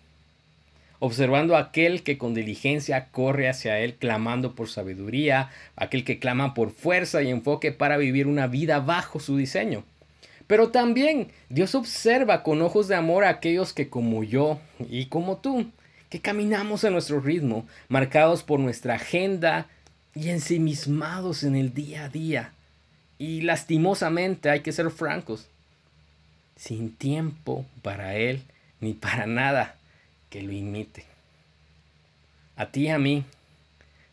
observando 1.00 1.58
a 1.58 1.60
aquel 1.60 2.02
que 2.02 2.18
con 2.18 2.34
diligencia 2.34 3.10
corre 3.12 3.50
hacia 3.50 3.80
Él, 3.80 3.96
clamando 3.96 4.56
por 4.56 4.70
sabiduría, 4.70 5.52
aquel 5.76 6.06
que 6.06 6.18
clama 6.18 6.54
por 6.54 6.72
fuerza 6.72 7.22
y 7.22 7.30
enfoque 7.30 7.74
para 7.74 7.98
vivir 7.98 8.28
una 8.28 8.48
vida 8.48 8.80
bajo 8.80 9.20
su 9.20 9.36
diseño. 9.36 9.84
Pero 10.48 10.70
también 10.70 11.28
Dios 11.50 11.76
observa 11.76 12.42
con 12.42 12.62
ojos 12.62 12.88
de 12.88 12.96
amor 12.96 13.26
a 13.26 13.30
aquellos 13.30 13.74
que 13.74 13.90
como 13.90 14.24
yo 14.24 14.60
y 14.90 15.08
como 15.08 15.38
tú, 15.38 15.70
que 16.10 16.22
caminamos 16.22 16.86
a 16.86 16.90
nuestro 16.90 17.20
ritmo, 17.20 17.68
marcados 17.90 18.44
por 18.44 18.62
nuestra 18.62 18.96
agenda 18.96 19.68
y 20.16 20.30
ensimismados 20.30 21.44
en 21.44 21.56
el 21.56 21.74
día 21.74 22.06
a 22.06 22.10
día. 22.10 22.54
Y 23.18 23.42
lastimosamente 23.42 24.50
hay 24.50 24.62
que 24.62 24.72
ser 24.72 24.90
francos, 24.90 25.50
sin 26.56 26.96
tiempo 26.96 27.66
para 27.82 28.16
Él 28.16 28.44
ni 28.80 28.94
para 28.94 29.26
nada 29.26 29.76
que 30.30 30.42
lo 30.42 30.52
imite. 30.52 31.06
A 32.56 32.68
ti 32.68 32.84
y 32.84 32.90
a 32.90 33.00
mí 33.00 33.24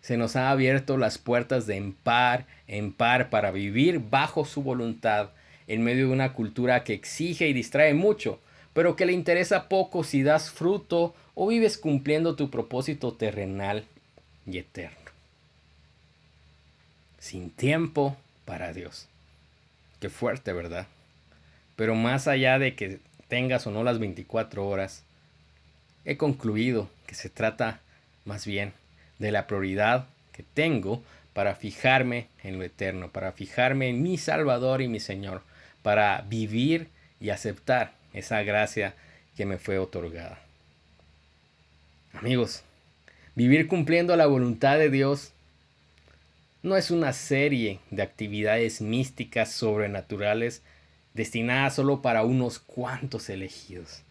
se 0.01 0.17
nos 0.17 0.37
ha 0.37 0.51
abierto 0.51 0.97
las 0.97 1.19
puertas 1.19 1.67
de 1.67 1.77
en 1.77 1.93
par 1.93 2.47
en 2.67 2.93
par 2.93 3.31
para 3.31 3.51
vivir 3.51 4.01
bajo 4.11 4.45
su 4.45 4.63
voluntad 4.63 5.31
en 5.67 5.83
medio 5.83 6.07
de 6.07 6.13
una 6.13 6.33
cultura 6.33 6.85
que 6.85 6.95
exige 6.95 7.49
y 7.49 7.53
distrae 7.53 7.95
mucho, 7.95 8.41
pero 8.73 8.97
que 8.97 9.07
le 9.07 9.13
interesa 9.13 9.69
poco 9.69 10.05
si 10.05 10.23
das 10.23 10.51
fruto 10.51 11.15
o 11.35 11.49
vives 11.49 11.79
cumpliendo 11.79 12.37
tu 12.37 12.51
propósito 12.51 13.13
terrenal 13.13 13.85
y 14.47 14.59
eterno. 14.59 14.97
Sin 17.19 17.51
tiempo 17.51 18.17
para 18.45 18.73
Dios. 18.73 19.07
Qué 20.01 20.09
fuerte, 20.09 20.53
¿verdad? 20.53 20.87
Pero 21.81 21.95
más 21.95 22.29
allá 22.29 22.59
de 22.59 22.75
que 22.75 22.99
tengas 23.29 23.67
o 23.67 23.71
no 23.71 23.83
las 23.83 23.99
24 23.99 24.69
horas, 24.69 25.03
he 26.05 26.19
concluido 26.19 26.91
que 27.07 27.15
se 27.15 27.31
trata 27.31 27.81
más 28.27 28.45
bien 28.45 28.75
de 29.19 29.33
la 29.33 29.47
prioridad 29.47 30.05
que 30.33 30.43
tengo 30.43 31.03
para 31.33 31.55
fijarme 31.55 32.27
en 32.43 32.59
lo 32.59 32.65
eterno, 32.65 33.11
para 33.11 33.33
fijarme 33.33 33.89
en 33.89 34.03
mi 34.03 34.19
Salvador 34.19 34.83
y 34.83 34.89
mi 34.89 35.01
Señor, 35.01 35.41
para 35.83 36.21
vivir 36.29 36.89
y 37.19 37.31
aceptar 37.31 37.95
esa 38.13 38.43
gracia 38.43 38.93
que 39.35 39.47
me 39.47 39.57
fue 39.57 39.79
otorgada. 39.79 40.39
Amigos, 42.13 42.63
vivir 43.35 43.69
cumpliendo 43.69 44.15
la 44.17 44.27
voluntad 44.27 44.77
de 44.77 44.91
Dios 44.91 45.33
no 46.63 46.77
es 46.77 46.91
una 46.91 47.15
serie 47.15 47.81
de 47.91 48.03
actividades 48.03 48.83
místicas 48.83 49.51
sobrenaturales 49.51 50.61
destinadas 51.15 51.75
solo 51.75 52.03
para 52.03 52.25
unos 52.25 52.59
cuantos 52.59 53.29
elegidos 53.29 54.03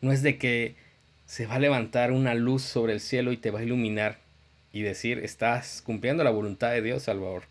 no 0.00 0.12
es 0.12 0.22
de 0.22 0.38
que 0.38 0.74
se 1.26 1.46
va 1.46 1.56
a 1.56 1.60
levantar 1.60 2.12
una 2.12 2.34
luz 2.34 2.62
sobre 2.62 2.92
el 2.92 3.00
cielo 3.00 3.32
y 3.32 3.36
te 3.36 3.50
va 3.50 3.60
a 3.60 3.64
iluminar 3.64 4.18
y 4.72 4.82
decir, 4.82 5.18
estás 5.18 5.82
cumpliendo 5.82 6.24
la 6.24 6.30
voluntad 6.30 6.70
de 6.70 6.82
Dios, 6.82 7.04
Salvador. 7.04 7.44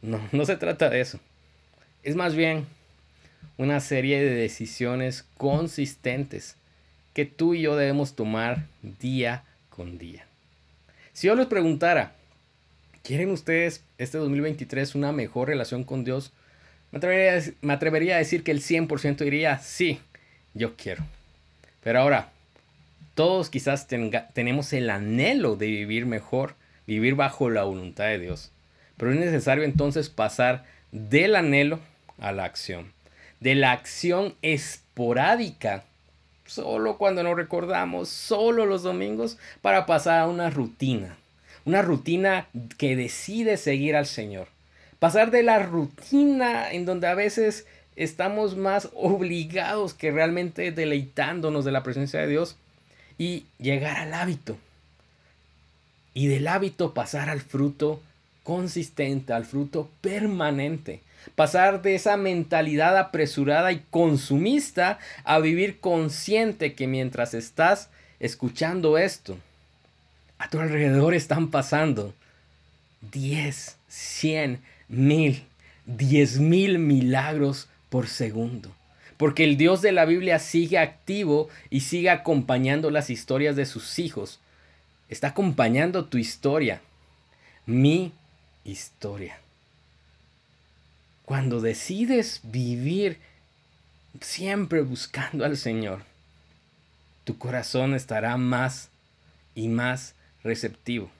No, 0.00 0.20
no 0.32 0.44
se 0.44 0.56
trata 0.56 0.90
de 0.90 1.00
eso. 1.00 1.20
Es 2.02 2.16
más 2.16 2.34
bien 2.34 2.66
una 3.58 3.80
serie 3.80 4.22
de 4.22 4.34
decisiones 4.34 5.24
consistentes 5.36 6.56
que 7.14 7.26
tú 7.26 7.54
y 7.54 7.62
yo 7.62 7.76
debemos 7.76 8.16
tomar 8.16 8.66
día 9.00 9.44
con 9.70 9.98
día. 9.98 10.26
Si 11.12 11.26
yo 11.26 11.34
les 11.34 11.46
preguntara, 11.46 12.16
¿quieren 13.02 13.30
ustedes 13.30 13.84
este 13.98 14.18
2023 14.18 14.94
una 14.94 15.12
mejor 15.12 15.48
relación 15.48 15.84
con 15.84 16.04
Dios? 16.04 16.32
Me 16.90 16.98
atrevería, 17.72 18.16
a 18.16 18.18
decir 18.18 18.44
que 18.44 18.50
el 18.50 18.60
100% 18.60 19.16
diría, 19.18 19.58
sí, 19.58 20.00
yo 20.54 20.76
quiero. 20.76 21.04
Pero 21.82 22.00
ahora, 22.00 22.30
todos 23.14 23.50
quizás 23.50 23.86
tenemos 23.86 24.72
el 24.72 24.90
anhelo 24.90 25.56
de 25.56 25.66
vivir 25.66 26.06
mejor, 26.06 26.54
vivir 26.86 27.14
bajo 27.14 27.50
la 27.50 27.64
voluntad 27.64 28.04
de 28.04 28.18
Dios. 28.18 28.52
Pero 28.96 29.12
es 29.12 29.18
necesario 29.18 29.64
entonces 29.64 30.10
pasar 30.10 30.64
del 30.92 31.34
anhelo 31.34 31.80
a 32.18 32.32
la 32.32 32.44
acción. 32.44 32.92
De 33.40 33.54
la 33.54 33.72
acción 33.72 34.34
esporádica, 34.42 35.84
solo 36.44 36.98
cuando 36.98 37.22
nos 37.22 37.36
recordamos, 37.36 38.10
solo 38.10 38.66
los 38.66 38.82
domingos, 38.82 39.38
para 39.62 39.86
pasar 39.86 40.20
a 40.20 40.28
una 40.28 40.50
rutina. 40.50 41.16
Una 41.64 41.82
rutina 41.82 42.48
que 42.78 42.96
decide 42.96 43.56
seguir 43.56 43.96
al 43.96 44.06
Señor. 44.06 44.48
Pasar 44.98 45.30
de 45.30 45.42
la 45.42 45.58
rutina 45.60 46.70
en 46.70 46.86
donde 46.86 47.06
a 47.06 47.14
veces 47.14 47.66
estamos 47.96 48.56
más 48.56 48.88
obligados 48.94 49.94
que 49.94 50.10
realmente 50.10 50.72
deleitándonos 50.72 51.64
de 51.64 51.72
la 51.72 51.82
presencia 51.82 52.20
de 52.20 52.28
Dios 52.28 52.56
y 53.18 53.46
llegar 53.58 53.96
al 53.96 54.14
hábito. 54.14 54.56
Y 56.14 56.26
del 56.26 56.48
hábito 56.48 56.94
pasar 56.94 57.30
al 57.30 57.40
fruto 57.40 58.00
consistente, 58.42 59.32
al 59.32 59.44
fruto 59.44 59.88
permanente. 60.00 61.00
Pasar 61.36 61.82
de 61.82 61.94
esa 61.94 62.16
mentalidad 62.16 62.98
apresurada 62.98 63.70
y 63.72 63.84
consumista 63.90 64.98
a 65.24 65.38
vivir 65.38 65.78
consciente 65.78 66.74
que 66.74 66.88
mientras 66.88 67.34
estás 67.34 67.88
escuchando 68.18 68.98
esto, 68.98 69.36
a 70.42 70.48
tu 70.48 70.58
alrededor 70.58 71.14
están 71.14 71.52
pasando 71.52 72.14
10, 73.12 73.76
100, 73.86 74.60
mil, 74.88 75.44
10 75.86 76.40
mil 76.40 76.80
milagros 76.80 77.68
por 77.88 78.08
segundo. 78.08 78.74
Porque 79.18 79.44
el 79.44 79.56
Dios 79.56 79.82
de 79.82 79.92
la 79.92 80.04
Biblia 80.04 80.40
sigue 80.40 80.78
activo 80.78 81.48
y 81.70 81.80
sigue 81.80 82.10
acompañando 82.10 82.90
las 82.90 83.08
historias 83.08 83.54
de 83.54 83.66
sus 83.66 84.00
hijos. 84.00 84.40
Está 85.08 85.28
acompañando 85.28 86.06
tu 86.06 86.18
historia, 86.18 86.80
mi 87.64 88.12
historia. 88.64 89.38
Cuando 91.24 91.60
decides 91.60 92.40
vivir 92.42 93.20
siempre 94.20 94.80
buscando 94.80 95.44
al 95.44 95.56
Señor, 95.56 96.02
tu 97.22 97.38
corazón 97.38 97.94
estará 97.94 98.36
más 98.36 98.88
y 99.54 99.68
más 99.68 100.16
receptivo 100.44 101.10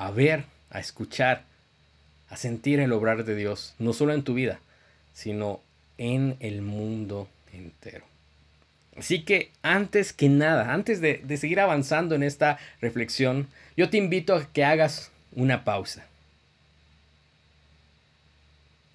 a 0.00 0.10
ver, 0.10 0.46
a 0.70 0.80
escuchar, 0.80 1.44
a 2.30 2.36
sentir 2.38 2.80
el 2.80 2.92
obrar 2.92 3.24
de 3.24 3.36
Dios, 3.36 3.74
no 3.78 3.92
solo 3.92 4.14
en 4.14 4.22
tu 4.22 4.32
vida, 4.32 4.58
sino 5.12 5.60
en 5.98 6.38
el 6.40 6.62
mundo 6.62 7.28
entero. 7.52 8.06
Así 8.96 9.24
que 9.24 9.50
antes 9.60 10.14
que 10.14 10.30
nada, 10.30 10.72
antes 10.72 11.02
de, 11.02 11.22
seguir 11.36 11.60
avanzando 11.60 12.14
en 12.14 12.22
esta 12.22 12.58
reflexión, 12.80 13.46
yo 13.76 13.90
te 13.90 13.98
invito 13.98 14.34
a 14.34 14.50
que 14.50 14.64
hagas 14.64 15.10
una 15.32 15.64
pausa. 15.64 16.06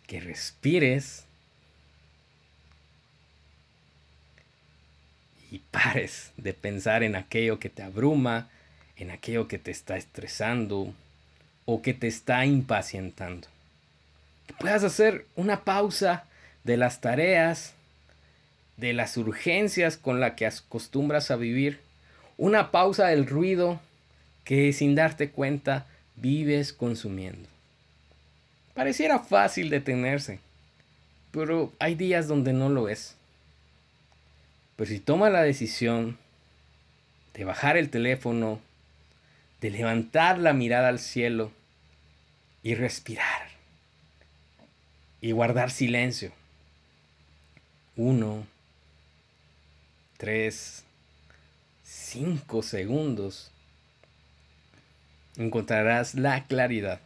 Que 0.08 0.20
respires 0.20 1.26
y 5.52 5.60
pares 5.60 6.32
de 6.36 6.56
pensar 6.56 7.04
en 7.04 7.16
aquello 7.16 7.60
que 7.60 7.70
te 7.70 7.84
abruma, 7.84 8.50
en 8.98 9.12
aquello 9.12 9.48
que 9.48 9.60
te 9.60 9.72
está 9.72 9.98
estresando 9.98 10.94
o 11.66 11.82
que 11.82 11.94
te 11.94 12.08
está 12.08 12.46
impacientando. 12.46 13.48
Que 14.48 14.54
puedas 14.54 14.84
hacer 14.84 15.26
una 15.36 15.64
pausa 15.64 16.26
de 16.64 16.78
las 16.78 17.02
tareas, 17.02 17.74
de 18.78 18.94
las 18.94 19.18
urgencias 19.18 19.98
con 19.98 20.20
las 20.20 20.34
que 20.34 20.46
acostumbras 20.46 21.32
a 21.32 21.36
vivir, 21.36 21.80
una 22.38 22.72
pausa 22.72 23.08
del 23.08 23.26
ruido 23.26 23.80
que 24.44 24.74
sin 24.74 24.96
darte 24.96 25.30
cuenta 25.30 25.88
vives 26.16 26.74
consumiendo. 26.74 27.50
Pareciera 28.74 29.20
fácil 29.20 29.70
detenerse, 29.70 30.40
pero 31.32 31.72
hay 31.80 31.96
días 31.96 32.28
donde 32.28 32.54
no 32.54 32.70
lo 32.70 32.90
es. 32.90 33.16
Pero 34.76 34.90
si 34.90 35.00
toma 35.00 35.30
la 35.30 35.42
decisión 35.42 36.18
de 37.34 37.46
bajar 37.46 37.78
el 37.78 37.90
teléfono, 37.90 38.60
de 39.62 39.70
levantar 39.70 40.38
la 40.38 40.54
mirada 40.54 40.90
al 40.90 41.00
cielo 41.00 41.52
y 42.64 42.76
respirar 42.76 43.50
y 45.22 45.32
guardar 45.32 45.72
silencio. 45.72 46.32
Uno, 47.96 48.46
tres, 50.18 50.84
cinco 51.84 52.62
segundos. 52.62 53.52
Encontrarás 55.38 56.16
la 56.16 56.46
claridad 56.46 57.00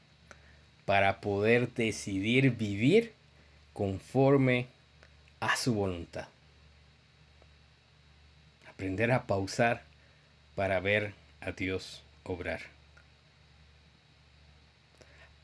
para 0.85 1.21
poder 1.21 1.73
decidir 1.73 2.51
vivir 2.51 3.13
conforme 3.73 4.67
a 5.39 5.55
su 5.55 5.73
voluntad. 5.73 6.27
Aprender 8.67 9.11
a 9.11 9.27
pausar 9.27 9.83
para 10.55 10.79
ver 10.79 11.13
a 11.41 11.51
Dios 11.51 12.03
obrar. 12.29 12.61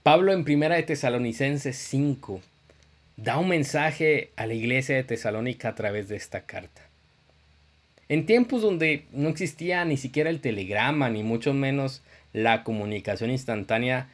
Pablo 0.04 0.34
en 0.34 0.44
Primera 0.44 0.75
de 0.75 0.84
Tesalonicenses 0.84 1.75
5 1.77 2.42
da 3.18 3.38
un 3.38 3.50
mensaje 3.50 4.30
a 4.36 4.46
la 4.46 4.54
iglesia 4.54 4.96
de 4.96 5.04
Tesalónica 5.04 5.70
a 5.70 5.75
través 5.75 6.08
de 6.10 6.15
esta 6.15 6.42
carta. 6.42 6.82
En 8.08 8.27
tiempos 8.27 8.62
donde 8.62 9.06
no 9.12 9.30
existía 9.30 9.84
ni 9.84 9.98
siquiera 9.98 10.30
el 10.30 10.42
telegrama, 10.42 11.10
ni 11.10 11.24
mucho 11.24 11.54
menos 11.56 12.04
la 12.34 12.63
comunicación 12.63 13.32
instantánea 13.32 14.10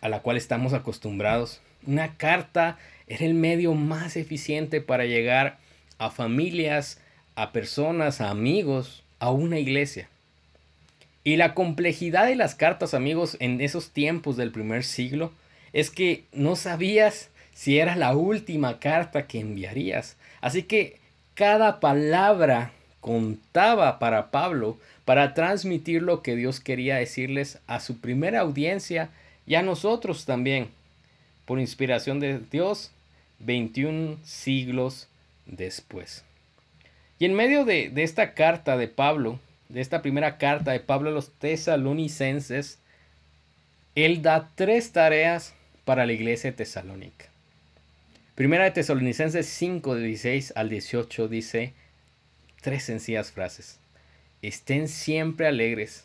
a 0.00 0.08
la 0.08 0.20
cual 0.20 0.36
estamos 0.36 0.72
acostumbrados, 0.72 1.60
una 1.84 2.16
carta 2.16 2.78
era 3.08 3.24
el 3.24 3.34
medio 3.34 3.74
más 3.74 4.16
eficiente 4.16 4.80
para 4.80 5.04
llegar 5.04 5.58
a 5.98 6.10
familias, 6.10 7.00
a 7.34 7.50
personas, 7.50 8.20
a 8.20 8.30
amigos, 8.30 9.02
a 9.18 9.32
una 9.32 9.58
iglesia. 9.58 10.08
Y 11.24 11.36
la 11.36 11.54
complejidad 11.54 12.26
de 12.26 12.36
las 12.36 12.54
cartas, 12.54 12.94
amigos, 12.94 13.36
en 13.40 13.60
esos 13.60 13.90
tiempos 13.90 14.36
del 14.36 14.50
primer 14.50 14.84
siglo, 14.84 15.32
es 15.72 15.90
que 15.90 16.24
no 16.32 16.56
sabías 16.56 17.30
si 17.52 17.78
era 17.78 17.96
la 17.96 18.16
última 18.16 18.78
carta 18.78 19.26
que 19.26 19.40
enviarías. 19.40 20.16
Así 20.40 20.62
que 20.62 20.98
cada 21.34 21.80
palabra 21.80 22.72
contaba 23.00 23.98
para 23.98 24.30
Pablo 24.30 24.78
para 25.04 25.34
transmitir 25.34 26.02
lo 26.02 26.22
que 26.22 26.36
Dios 26.36 26.60
quería 26.60 26.96
decirles 26.96 27.58
a 27.66 27.80
su 27.80 28.00
primera 28.00 28.40
audiencia 28.40 29.10
y 29.46 29.54
a 29.54 29.62
nosotros 29.62 30.24
también, 30.26 30.68
por 31.46 31.58
inspiración 31.58 32.20
de 32.20 32.40
Dios, 32.50 32.90
21 33.38 34.18
siglos 34.24 35.08
después. 35.46 36.24
Y 37.18 37.24
en 37.24 37.34
medio 37.34 37.64
de, 37.64 37.88
de 37.88 38.02
esta 38.02 38.34
carta 38.34 38.76
de 38.76 38.88
Pablo, 38.88 39.40
de 39.68 39.80
esta 39.80 40.02
primera 40.02 40.38
carta 40.38 40.72
de 40.72 40.80
Pablo 40.80 41.10
a 41.10 41.12
los 41.12 41.30
tesalonicenses, 41.38 42.78
él 43.94 44.22
da 44.22 44.50
tres 44.54 44.92
tareas 44.92 45.54
para 45.84 46.06
la 46.06 46.12
iglesia 46.12 46.50
de 46.50 46.56
Tesalónica. 46.56 47.26
Primera 48.34 48.64
de 48.64 48.70
Tesalonicenses 48.70 49.46
5, 49.46 49.96
16 49.96 50.52
al 50.54 50.68
18 50.68 51.28
dice 51.28 51.72
tres 52.60 52.84
sencillas 52.84 53.32
frases. 53.32 53.78
Estén 54.42 54.88
siempre 54.88 55.46
alegres, 55.46 56.04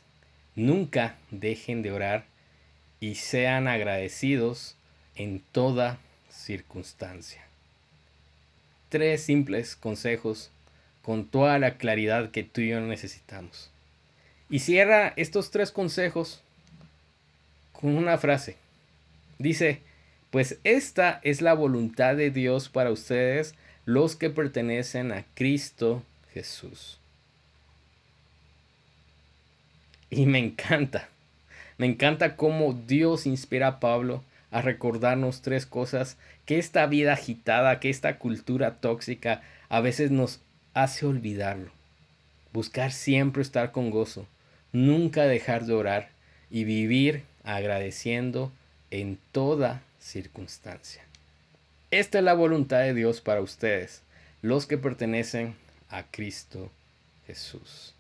nunca 0.56 1.16
dejen 1.30 1.84
de 1.84 1.92
orar 1.92 2.26
y 3.00 3.16
sean 3.16 3.68
agradecidos 3.68 4.76
en 5.16 5.42
toda 5.52 6.00
circunstancia. 6.30 7.44
Tres 8.90 9.24
simples 9.24 9.76
consejos 9.76 10.53
con 11.04 11.26
toda 11.26 11.60
la 11.60 11.78
claridad 11.78 12.32
que 12.32 12.44
tú 12.44 12.62
y 12.62 12.70
yo 12.70 12.82
necesitamos. 12.82 13.70
Y 14.50 14.60
cierra 14.60 15.14
estos 15.16 15.52
tres 15.52 15.72
consejos 15.72 16.42
con 17.72 17.98
una 17.98 18.18
frase. 18.18 18.56
Dice, 19.38 19.82
pues 20.32 20.58
esta 20.64 21.20
es 21.24 21.42
la 21.42 21.54
voluntad 21.54 22.16
de 22.16 22.32
Dios 22.32 22.70
para 22.70 22.90
ustedes, 22.90 23.56
los 23.86 24.16
que 24.16 24.30
pertenecen 24.30 25.12
a 25.12 25.26
Cristo 25.36 26.04
Jesús. 26.34 27.00
Y 30.10 30.26
me 30.26 30.40
encanta, 30.40 31.10
me 31.78 31.88
encanta 31.88 32.36
cómo 32.36 32.74
Dios 32.74 33.26
inspira 33.26 33.68
a 33.68 33.80
Pablo 33.80 34.24
a 34.52 34.62
recordarnos 34.62 35.42
tres 35.42 35.66
cosas 35.66 36.18
que 36.46 36.60
esta 36.60 36.86
vida 36.86 37.14
agitada, 37.14 37.80
que 37.80 37.90
esta 37.90 38.20
cultura 38.20 38.76
tóxica 38.76 39.42
a 39.70 39.82
veces 39.82 40.12
nos 40.12 40.40
hace 40.74 41.06
olvidarlo. 41.06 41.72
Buscar 42.52 42.92
siempre 42.92 43.42
estar 43.42 43.72
con 43.72 43.90
gozo, 43.90 44.28
nunca 44.72 45.24
dejar 45.24 45.66
de 45.66 45.74
orar 45.74 46.10
y 46.50 46.64
vivir 46.66 47.24
agradeciendo 47.44 48.52
en 48.92 49.18
toda 49.32 49.82
circunstancia. 50.00 51.04
Esta 51.92 52.20
es 52.20 52.24
la 52.24 52.34
voluntad 52.34 52.80
de 52.80 52.94
Dios 52.94 53.22
para 53.22 53.42
ustedes, 53.42 54.02
los 54.42 54.66
que 54.66 54.78
pertenecen 54.78 55.56
a 55.90 56.04
Cristo 56.04 56.72
Jesús. 57.28 57.94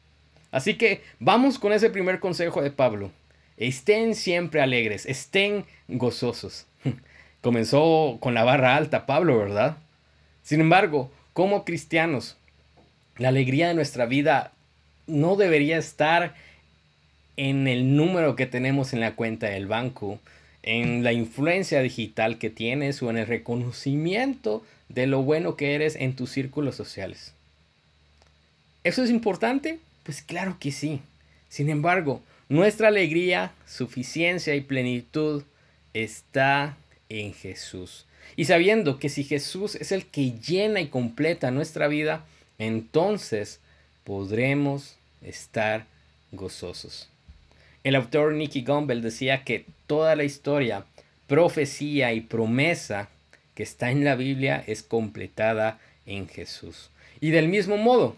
Así 0.51 0.75
que 0.75 1.01
vamos 1.19 1.57
con 1.57 1.73
ese 1.73 1.89
primer 1.89 2.19
consejo 2.19 2.61
de 2.61 2.71
Pablo. 2.71 3.11
Estén 3.57 4.15
siempre 4.15 4.61
alegres, 4.61 5.05
estén 5.05 5.65
gozosos. 5.87 6.67
Comenzó 7.41 8.17
con 8.19 8.33
la 8.33 8.43
barra 8.43 8.75
alta 8.75 9.05
Pablo, 9.05 9.37
¿verdad? 9.37 9.77
Sin 10.43 10.61
embargo, 10.61 11.11
como 11.33 11.65
cristianos, 11.65 12.37
la 13.17 13.29
alegría 13.29 13.67
de 13.67 13.73
nuestra 13.73 14.05
vida 14.05 14.51
no 15.07 15.35
debería 15.35 15.77
estar 15.77 16.35
en 17.37 17.67
el 17.67 17.95
número 17.95 18.35
que 18.35 18.45
tenemos 18.45 18.93
en 18.93 18.99
la 18.99 19.15
cuenta 19.15 19.47
del 19.47 19.67
banco, 19.67 20.19
en 20.61 21.03
la 21.03 21.13
influencia 21.13 21.81
digital 21.81 22.37
que 22.37 22.49
tienes 22.49 23.01
o 23.01 23.09
en 23.09 23.17
el 23.17 23.27
reconocimiento 23.27 24.63
de 24.89 25.07
lo 25.07 25.23
bueno 25.23 25.55
que 25.55 25.75
eres 25.75 25.95
en 25.95 26.15
tus 26.15 26.31
círculos 26.31 26.75
sociales. 26.75 27.33
¿Eso 28.83 29.03
es 29.03 29.09
importante? 29.09 29.79
Pues 30.03 30.21
claro 30.21 30.57
que 30.59 30.71
sí. 30.71 31.01
Sin 31.49 31.69
embargo, 31.69 32.21
nuestra 32.49 32.89
alegría, 32.89 33.51
suficiencia 33.67 34.55
y 34.55 34.61
plenitud 34.61 35.43
está 35.93 36.77
en 37.09 37.33
Jesús. 37.33 38.05
Y 38.35 38.45
sabiendo 38.45 38.99
que 38.99 39.09
si 39.09 39.23
Jesús 39.23 39.75
es 39.75 39.91
el 39.91 40.05
que 40.05 40.31
llena 40.39 40.81
y 40.81 40.87
completa 40.87 41.51
nuestra 41.51 41.87
vida, 41.87 42.25
entonces 42.65 43.59
podremos 44.03 44.95
estar 45.21 45.85
gozosos. 46.31 47.09
El 47.83 47.95
autor 47.95 48.33
Nicky 48.33 48.63
Gumbel 48.63 49.01
decía 49.01 49.43
que 49.43 49.65
toda 49.87 50.15
la 50.15 50.23
historia, 50.23 50.85
profecía 51.27 52.13
y 52.13 52.21
promesa 52.21 53.09
que 53.55 53.63
está 53.63 53.91
en 53.91 54.03
la 54.03 54.15
Biblia 54.15 54.63
es 54.67 54.83
completada 54.83 55.79
en 56.05 56.27
Jesús. 56.27 56.89
Y 57.21 57.31
del 57.31 57.47
mismo 57.47 57.77
modo, 57.77 58.15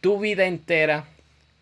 tu 0.00 0.18
vida 0.18 0.46
entera 0.46 1.06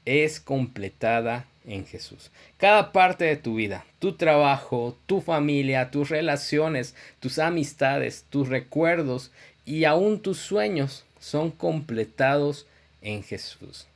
es 0.05 0.41
completada 0.41 1.47
en 1.67 1.87
Jesús. 1.87 2.31
Cada 2.57 2.93
parte 2.93 3.25
de 3.25 3.37
tu 3.37 3.57
vida, 3.57 3.85
tu 3.99 4.13
trabajo, 4.15 4.97
tu 5.07 5.21
familia, 5.21 5.91
tus 5.91 6.09
relaciones, 6.09 6.95
tus 7.21 7.39
amistades, 7.39 8.25
tus 8.31 8.49
recuerdos 8.49 9.31
y 9.65 9.85
aún 9.85 10.21
tus 10.21 10.39
sueños 10.39 11.05
son 11.21 11.51
completados 11.51 12.67
en 13.03 13.23
Jesús. 13.23 13.87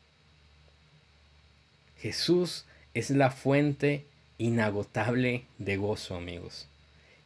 Jesús 1.98 2.64
es 2.94 3.10
la 3.10 3.30
fuente 3.30 4.04
inagotable 4.38 5.44
de 5.58 5.76
gozo, 5.76 6.16
amigos. 6.16 6.66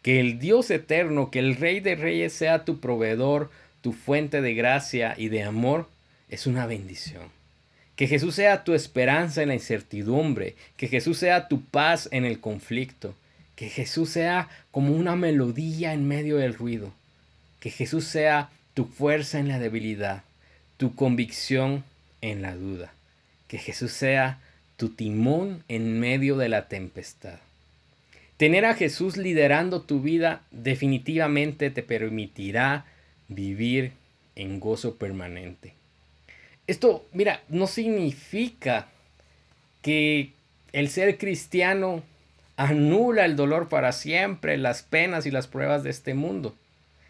Que 0.02 0.20
el 0.20 0.38
Dios 0.38 0.70
eterno, 0.70 1.30
que 1.30 1.38
el 1.38 1.56
Rey 1.56 1.80
de 1.80 1.96
Reyes 1.96 2.32
sea 2.32 2.64
tu 2.64 2.78
proveedor, 2.78 3.50
tu 3.80 3.92
fuente 3.92 4.40
de 4.40 4.54
gracia 4.54 5.14
y 5.16 5.28
de 5.28 5.42
amor, 5.42 5.88
es 6.28 6.46
una 6.46 6.66
bendición. 6.66 7.24
Que 7.96 8.06
Jesús 8.06 8.34
sea 8.34 8.64
tu 8.64 8.74
esperanza 8.74 9.42
en 9.42 9.48
la 9.48 9.54
incertidumbre, 9.54 10.54
que 10.76 10.88
Jesús 10.88 11.18
sea 11.18 11.48
tu 11.48 11.62
paz 11.62 12.08
en 12.12 12.24
el 12.24 12.40
conflicto, 12.40 13.14
que 13.54 13.70
Jesús 13.70 14.10
sea 14.10 14.48
como 14.70 14.92
una 14.94 15.16
melodía 15.16 15.94
en 15.94 16.06
medio 16.06 16.36
del 16.36 16.54
ruido, 16.54 16.92
que 17.58 17.70
Jesús 17.70 18.04
sea 18.04 18.50
tu 18.76 18.84
fuerza 18.84 19.38
en 19.38 19.48
la 19.48 19.58
debilidad, 19.58 20.22
tu 20.76 20.94
convicción 20.94 21.82
en 22.20 22.42
la 22.42 22.54
duda, 22.54 22.92
que 23.48 23.56
Jesús 23.56 23.90
sea 23.90 24.38
tu 24.76 24.90
timón 24.90 25.64
en 25.68 25.98
medio 25.98 26.36
de 26.36 26.50
la 26.50 26.68
tempestad. 26.68 27.38
Tener 28.36 28.66
a 28.66 28.74
Jesús 28.74 29.16
liderando 29.16 29.80
tu 29.80 30.02
vida 30.02 30.42
definitivamente 30.50 31.70
te 31.70 31.82
permitirá 31.82 32.84
vivir 33.28 33.92
en 34.34 34.60
gozo 34.60 34.96
permanente. 34.96 35.72
Esto, 36.66 37.08
mira, 37.14 37.40
no 37.48 37.66
significa 37.68 38.88
que 39.80 40.32
el 40.74 40.90
ser 40.90 41.16
cristiano 41.16 42.02
anula 42.58 43.24
el 43.24 43.36
dolor 43.36 43.70
para 43.70 43.92
siempre, 43.92 44.58
las 44.58 44.82
penas 44.82 45.24
y 45.24 45.30
las 45.30 45.46
pruebas 45.46 45.82
de 45.82 45.88
este 45.88 46.12
mundo. 46.12 46.54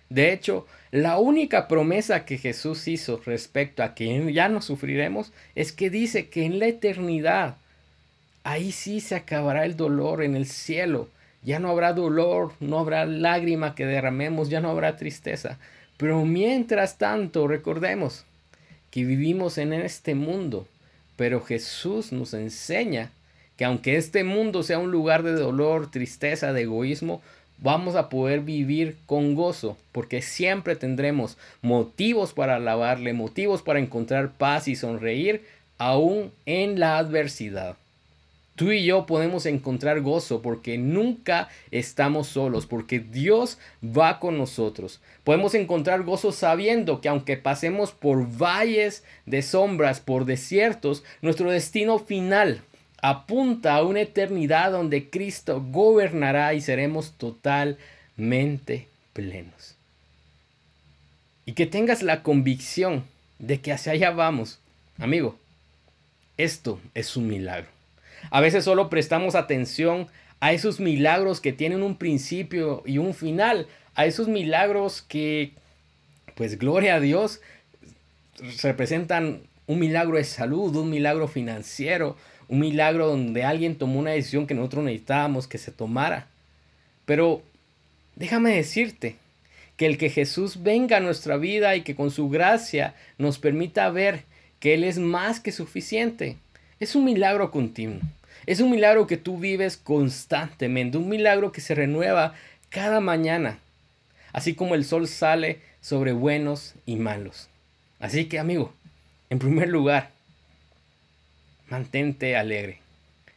De 0.08 0.32
hecho, 0.32 0.66
la 0.90 1.18
única 1.18 1.68
promesa 1.68 2.24
que 2.24 2.38
Jesús 2.38 2.86
hizo 2.88 3.20
respecto 3.24 3.82
a 3.82 3.94
que 3.94 4.32
ya 4.32 4.48
no 4.48 4.62
sufriremos 4.62 5.32
es 5.54 5.72
que 5.72 5.90
dice 5.90 6.28
que 6.28 6.44
en 6.44 6.58
la 6.58 6.66
eternidad, 6.66 7.56
ahí 8.44 8.70
sí 8.70 9.00
se 9.00 9.16
acabará 9.16 9.64
el 9.64 9.76
dolor 9.76 10.22
en 10.22 10.36
el 10.36 10.46
cielo. 10.46 11.08
Ya 11.42 11.58
no 11.58 11.70
habrá 11.70 11.92
dolor, 11.92 12.52
no 12.60 12.78
habrá 12.78 13.04
lágrima 13.04 13.74
que 13.74 13.86
derramemos, 13.86 14.48
ya 14.48 14.60
no 14.60 14.70
habrá 14.70 14.96
tristeza. 14.96 15.58
Pero 15.96 16.24
mientras 16.24 16.98
tanto, 16.98 17.48
recordemos 17.48 18.24
que 18.90 19.04
vivimos 19.04 19.58
en 19.58 19.72
este 19.72 20.14
mundo, 20.14 20.68
pero 21.16 21.40
Jesús 21.40 22.12
nos 22.12 22.34
enseña 22.34 23.10
que 23.56 23.64
aunque 23.64 23.96
este 23.96 24.22
mundo 24.22 24.62
sea 24.62 24.78
un 24.78 24.90
lugar 24.90 25.22
de 25.22 25.32
dolor, 25.32 25.90
tristeza, 25.90 26.52
de 26.52 26.62
egoísmo, 26.62 27.22
vamos 27.58 27.96
a 27.96 28.08
poder 28.08 28.40
vivir 28.40 28.96
con 29.06 29.34
gozo, 29.34 29.76
porque 29.92 30.22
siempre 30.22 30.76
tendremos 30.76 31.36
motivos 31.62 32.32
para 32.32 32.56
alabarle, 32.56 33.12
motivos 33.12 33.62
para 33.62 33.78
encontrar 33.78 34.32
paz 34.32 34.68
y 34.68 34.76
sonreír, 34.76 35.42
aún 35.78 36.32
en 36.46 36.80
la 36.80 36.98
adversidad. 36.98 37.76
Tú 38.56 38.72
y 38.72 38.86
yo 38.86 39.04
podemos 39.04 39.44
encontrar 39.44 40.00
gozo 40.00 40.40
porque 40.40 40.78
nunca 40.78 41.50
estamos 41.70 42.28
solos, 42.28 42.64
porque 42.64 43.00
Dios 43.00 43.58
va 43.84 44.18
con 44.18 44.38
nosotros. 44.38 45.00
Podemos 45.24 45.54
encontrar 45.54 46.04
gozo 46.04 46.32
sabiendo 46.32 47.02
que 47.02 47.10
aunque 47.10 47.36
pasemos 47.36 47.92
por 47.92 48.26
valles 48.26 49.04
de 49.26 49.42
sombras, 49.42 50.00
por 50.00 50.24
desiertos, 50.24 51.04
nuestro 51.20 51.50
destino 51.50 51.98
final 51.98 52.62
apunta 53.08 53.76
a 53.76 53.84
una 53.84 54.00
eternidad 54.00 54.72
donde 54.72 55.08
Cristo 55.10 55.64
gobernará 55.70 56.54
y 56.54 56.60
seremos 56.60 57.12
totalmente 57.12 58.88
plenos. 59.12 59.76
Y 61.44 61.52
que 61.52 61.66
tengas 61.66 62.02
la 62.02 62.24
convicción 62.24 63.04
de 63.38 63.60
que 63.60 63.72
hacia 63.72 63.92
allá 63.92 64.10
vamos. 64.10 64.58
Amigo, 64.98 65.38
esto 66.36 66.80
es 66.94 67.16
un 67.16 67.28
milagro. 67.28 67.68
A 68.30 68.40
veces 68.40 68.64
solo 68.64 68.90
prestamos 68.90 69.36
atención 69.36 70.08
a 70.40 70.52
esos 70.52 70.80
milagros 70.80 71.40
que 71.40 71.52
tienen 71.52 71.84
un 71.84 71.96
principio 71.96 72.82
y 72.86 72.98
un 72.98 73.14
final, 73.14 73.68
a 73.94 74.06
esos 74.06 74.26
milagros 74.26 75.02
que, 75.02 75.52
pues 76.34 76.58
gloria 76.58 76.96
a 76.96 77.00
Dios, 77.00 77.40
representan 78.62 79.42
un 79.68 79.78
milagro 79.78 80.16
de 80.16 80.24
salud, 80.24 80.74
un 80.74 80.90
milagro 80.90 81.28
financiero, 81.28 82.16
un 82.48 82.60
milagro 82.60 83.08
donde 83.08 83.44
alguien 83.44 83.76
tomó 83.76 83.98
una 83.98 84.12
decisión 84.12 84.46
que 84.46 84.54
nosotros 84.54 84.84
necesitábamos 84.84 85.46
que 85.46 85.58
se 85.58 85.72
tomara. 85.72 86.26
Pero 87.04 87.42
déjame 88.14 88.54
decirte 88.54 89.16
que 89.76 89.86
el 89.86 89.98
que 89.98 90.10
Jesús 90.10 90.62
venga 90.62 90.96
a 90.96 91.00
nuestra 91.00 91.36
vida 91.36 91.76
y 91.76 91.82
que 91.82 91.94
con 91.94 92.10
su 92.10 92.28
gracia 92.28 92.94
nos 93.18 93.38
permita 93.38 93.90
ver 93.90 94.22
que 94.60 94.74
Él 94.74 94.84
es 94.84 94.98
más 94.98 95.40
que 95.40 95.52
suficiente, 95.52 96.36
es 96.80 96.94
un 96.94 97.04
milagro 97.04 97.50
continuo. 97.50 98.00
Es 98.46 98.60
un 98.60 98.70
milagro 98.70 99.06
que 99.06 99.16
tú 99.16 99.38
vives 99.38 99.76
constantemente, 99.76 100.98
un 100.98 101.08
milagro 101.08 101.50
que 101.52 101.60
se 101.60 101.74
renueva 101.74 102.34
cada 102.70 103.00
mañana, 103.00 103.58
así 104.32 104.54
como 104.54 104.74
el 104.74 104.84
sol 104.84 105.08
sale 105.08 105.60
sobre 105.80 106.12
buenos 106.12 106.74
y 106.84 106.96
malos. 106.96 107.48
Así 107.98 108.26
que 108.26 108.38
amigo, 108.38 108.72
en 109.30 109.38
primer 109.38 109.68
lugar, 109.68 110.10
mantente 111.68 112.36
alegre, 112.36 112.80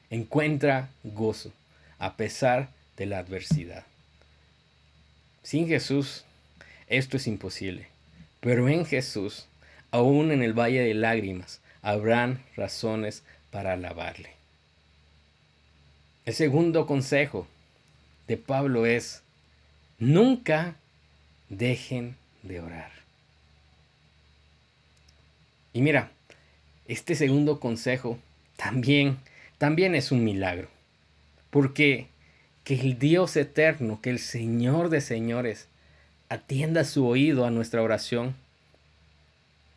encuentra 0.10 0.90
gozo 1.04 1.52
a 1.98 2.16
pesar 2.16 2.70
de 2.98 3.06
la 3.06 3.20
adversidad. 3.20 3.86
Sin 5.44 5.68
Jesús, 5.68 6.26
esto 6.88 7.18
es 7.18 7.28
imposible, 7.28 7.88
pero 8.40 8.70
en 8.70 8.86
Jesús, 8.86 9.48
aún 9.92 10.32
en 10.32 10.44
el 10.44 10.54
valle 10.54 10.82
de 10.82 10.94
lágrimas, 10.94 11.62
habrán 11.82 12.44
razones 12.56 13.24
para 13.52 13.74
alabarle. 13.74 14.32
El 16.26 16.34
segundo 16.34 16.86
consejo 16.86 17.48
de 18.28 18.38
Pablo 18.38 18.86
es, 18.86 19.24
nunca 19.98 20.76
dejen 21.50 22.16
de 22.44 22.60
orar. 22.62 22.92
Y 25.74 25.82
mira, 25.82 26.12
este 26.90 27.14
segundo 27.14 27.60
consejo 27.60 28.18
también, 28.58 29.20
también 29.60 29.96
es 29.96 30.12
un 30.12 30.24
milagro. 30.24 30.68
Porque 31.52 32.08
que 32.64 32.74
el 32.74 33.00
Dios 33.00 33.38
eterno, 33.38 34.00
que 34.02 34.10
el 34.10 34.20
Señor 34.20 34.90
de 34.90 35.00
señores, 35.00 35.68
atienda 36.30 36.84
su 36.84 37.08
oído 37.08 37.46
a 37.46 37.52
nuestra 37.52 37.82
oración, 37.84 38.36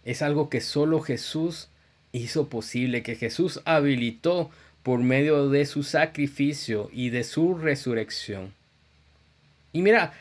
es 0.04 0.22
algo 0.22 0.48
que 0.48 0.60
solo 0.60 1.00
Jesús 1.00 1.68
hizo 2.12 2.48
posible, 2.48 3.02
que 3.02 3.14
Jesús 3.14 3.60
habilitó 3.66 4.50
por 4.82 5.00
medio 5.00 5.50
de 5.50 5.66
su 5.66 5.82
sacrificio 5.82 6.90
y 6.92 7.10
de 7.10 7.24
su 7.24 7.54
resurrección. 7.54 8.54
Y 9.72 9.82
mira, 9.82 10.14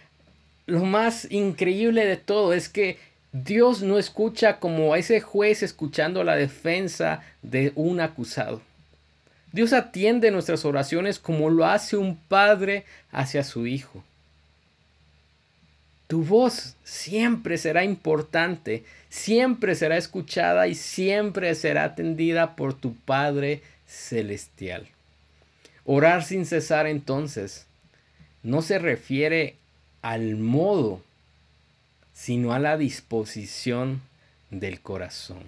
lo 0.65 0.83
más 0.83 1.29
increíble 1.31 2.05
de 2.05 2.17
todo 2.17 2.53
es 2.53 2.67
que 2.67 2.97
Dios 3.33 3.81
no 3.81 3.97
escucha 3.97 4.59
como 4.59 4.93
a 4.93 4.97
ese 4.97 5.21
juez 5.21 5.63
escuchando 5.63 6.23
la 6.23 6.35
defensa 6.35 7.21
de 7.41 7.71
un 7.75 8.01
acusado. 8.01 8.61
Dios 9.51 9.73
atiende 9.73 10.31
nuestras 10.31 10.65
oraciones 10.65 11.19
como 11.19 11.49
lo 11.49 11.65
hace 11.65 11.97
un 11.97 12.17
padre 12.17 12.85
hacia 13.11 13.43
su 13.43 13.67
hijo. 13.67 14.03
Tu 16.07 16.25
voz 16.25 16.75
siempre 16.83 17.57
será 17.57 17.85
importante, 17.85 18.83
siempre 19.07 19.75
será 19.75 19.95
escuchada 19.95 20.67
y 20.67 20.75
siempre 20.75 21.55
será 21.55 21.85
atendida 21.85 22.57
por 22.57 22.73
tu 22.73 22.95
Padre 22.95 23.61
celestial. 23.87 24.89
Orar 25.85 26.25
sin 26.25 26.45
cesar 26.45 26.85
entonces 26.85 27.65
no 28.43 28.61
se 28.61 28.77
refiere 28.77 29.55
al 30.01 30.35
modo, 30.35 31.01
sino 32.13 32.53
a 32.53 32.59
la 32.59 32.77
disposición 32.77 34.01
del 34.49 34.81
corazón. 34.81 35.43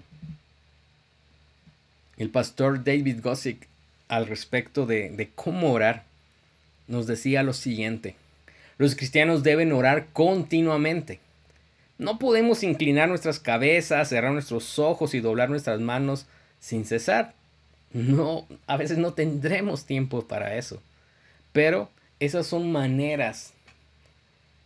El 2.18 2.30
pastor 2.30 2.84
David 2.84 3.22
Gossick 3.22 3.68
al 4.08 4.28
respecto 4.28 4.86
de, 4.86 5.10
de 5.10 5.30
cómo 5.34 5.72
orar 5.72 6.04
nos 6.88 7.08
decía 7.08 7.44
lo 7.44 7.54
siguiente. 7.54 8.16
Los 8.78 8.96
cristianos 8.96 9.44
deben 9.44 9.72
orar 9.72 10.08
continuamente. 10.14 11.20
No 11.98 12.20
podemos 12.20 12.64
inclinar 12.64 13.10
nuestras 13.10 13.40
cabezas, 13.40 14.10
cerrar 14.10 14.32
nuestros 14.32 14.80
ojos 14.80 15.14
y 15.14 15.20
doblar 15.20 15.50
nuestras 15.50 15.80
manos 15.80 16.26
sin 16.60 16.86
cesar 16.86 17.34
no, 17.94 18.48
a 18.66 18.78
veces 18.78 18.98
no 18.98 19.14
tendremos 19.14 19.86
tiempo 19.86 20.28
para 20.28 20.56
eso. 20.58 20.82
Pero 21.52 21.90
esas 22.20 22.48
son 22.48 22.72
maneras 22.72 23.54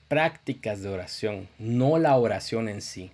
prácticas 0.07 0.81
de 0.81 0.89
oración, 0.89 1.47
no 1.59 1.97
la 1.97 2.15
oración 2.15 2.69
en 2.69 2.81
sí. 2.81 3.11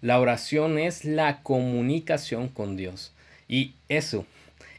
La 0.00 0.20
oración 0.20 0.78
es 0.78 1.04
la 1.04 1.42
comunicación 1.42 2.48
con 2.48 2.76
Dios. 2.76 3.12
Y 3.48 3.74
eso, 3.88 4.26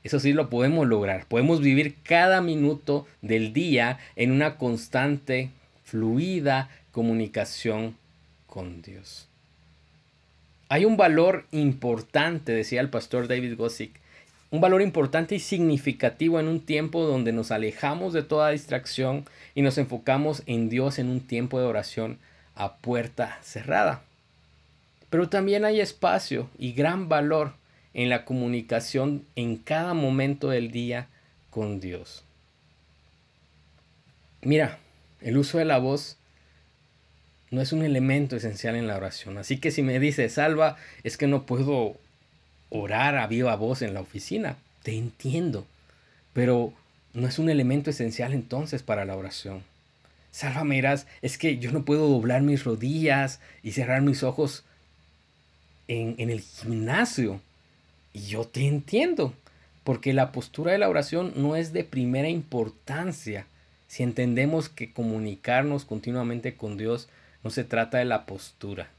eso 0.03 0.19
sí 0.19 0.33
lo 0.33 0.49
podemos 0.49 0.88
lograr. 0.88 1.25
Podemos 1.25 1.62
vivir 1.62 1.95
cada 2.03 2.41
minuto 2.41 3.07
del 3.21 3.53
día 3.53 3.99
en 4.15 4.31
una 4.31 4.57
constante, 4.57 5.49
fluida 5.83 6.69
comunicación 6.91 7.95
con 8.47 8.81
Dios. 8.81 9.27
Hay 10.69 10.83
un 10.83 10.97
valor 10.97 11.45
importante, 11.51 12.51
decía 12.51 12.81
el 12.81 12.89
pastor 12.89 13.27
David 13.27 13.55
Gossick, 13.55 13.91
un 14.49 14.62
valor 14.62 14.81
importante 14.81 15.36
y 15.36 15.39
significativo 15.39 16.39
en 16.39 16.47
un 16.47 16.62
tiempo 16.62 17.05
donde 17.05 17.33
nos 17.33 17.51
alejamos 17.51 18.13
de 18.13 18.23
toda 18.23 18.51
distracción 18.51 19.25
y 19.55 19.62
nos 19.62 19.77
enfocamos 19.77 20.43
en 20.45 20.69
Dios 20.69 20.99
en 20.99 21.10
un 21.10 21.19
tiempo 21.19 21.60
de 21.60 21.65
oración 21.65 22.17
a 22.55 22.77
puerta 22.77 23.39
cerrada. 23.41 24.03
Pero 25.10 25.29
también 25.29 25.65
hay 25.65 25.81
espacio 25.81 26.49
y 26.57 26.73
gran 26.73 27.10
valor 27.10 27.53
en 27.93 28.10
la 28.10 28.25
comunicación 28.25 29.25
en 29.36 29.57
cada 29.57 29.93
momento 29.93 30.49
del 30.49 30.71
día 30.71 31.07
con 31.49 31.79
Dios. 31.79 32.23
Mira, 34.41 34.79
el 35.21 35.38
uso 35.38 35.57
de 35.57 35.65
la 35.65 35.77
voz 35.77 36.17
no 37.49 37.62
es 37.62 37.71
un 37.71 37.83
elemento 37.83 38.36
esencial 38.36 38.75
en 38.75 38.88
la 38.88 38.97
oración. 38.97 39.38
Así 39.38 39.57
que 39.57 39.71
si 39.71 39.81
me 39.81 39.99
dices, 39.99 40.33
Salva, 40.33 40.77
es 41.03 41.17
que 41.17 41.27
no 41.27 41.45
puedo 41.45 41.97
orar 42.69 43.17
a 43.17 43.27
viva 43.27 43.56
voz 43.56 43.82
en 43.82 43.93
la 43.93 44.01
oficina. 44.01 44.58
Te 44.84 44.97
entiendo, 44.97 45.65
pero 46.34 46.73
no 47.13 47.27
es 47.27 47.39
un 47.39 47.49
elemento 47.49 47.89
esencial 47.89 48.34
entonces 48.34 48.84
para 48.84 49.06
la 49.06 49.15
oración. 49.15 49.63
Sálvame, 50.32 50.84
es 51.21 51.38
que 51.38 51.58
yo 51.58 51.71
no 51.71 51.84
puedo 51.84 52.08
doblar 52.08 52.41
mis 52.41 52.63
rodillas 52.63 53.39
y 53.63 53.71
cerrar 53.71 54.01
mis 54.01 54.23
ojos 54.23 54.63
en, 55.88 56.15
en 56.19 56.30
el 56.30 56.41
gimnasio. 56.41 57.41
Y 58.13 58.21
yo 58.21 58.45
te 58.45 58.67
entiendo, 58.67 59.34
Porque 59.84 60.12
la 60.12 60.34
postura 60.34 60.73
de 60.73 60.77
la 60.77 60.89
oración 60.89 61.32
no 61.38 61.56
es 61.56 61.71
de 61.71 61.86
primera 61.86 62.27
importancia 62.27 63.45
si 63.88 64.03
entendemos 64.03 64.67
que 64.67 64.91
comunicarnos 64.91 65.86
continuamente 65.86 66.56
con 66.56 66.77
Dios 66.77 67.08
no 67.43 67.49
se 67.49 67.63
trata 67.63 67.97
de 67.97 68.06
la 68.06 68.25
postura. 68.25 68.89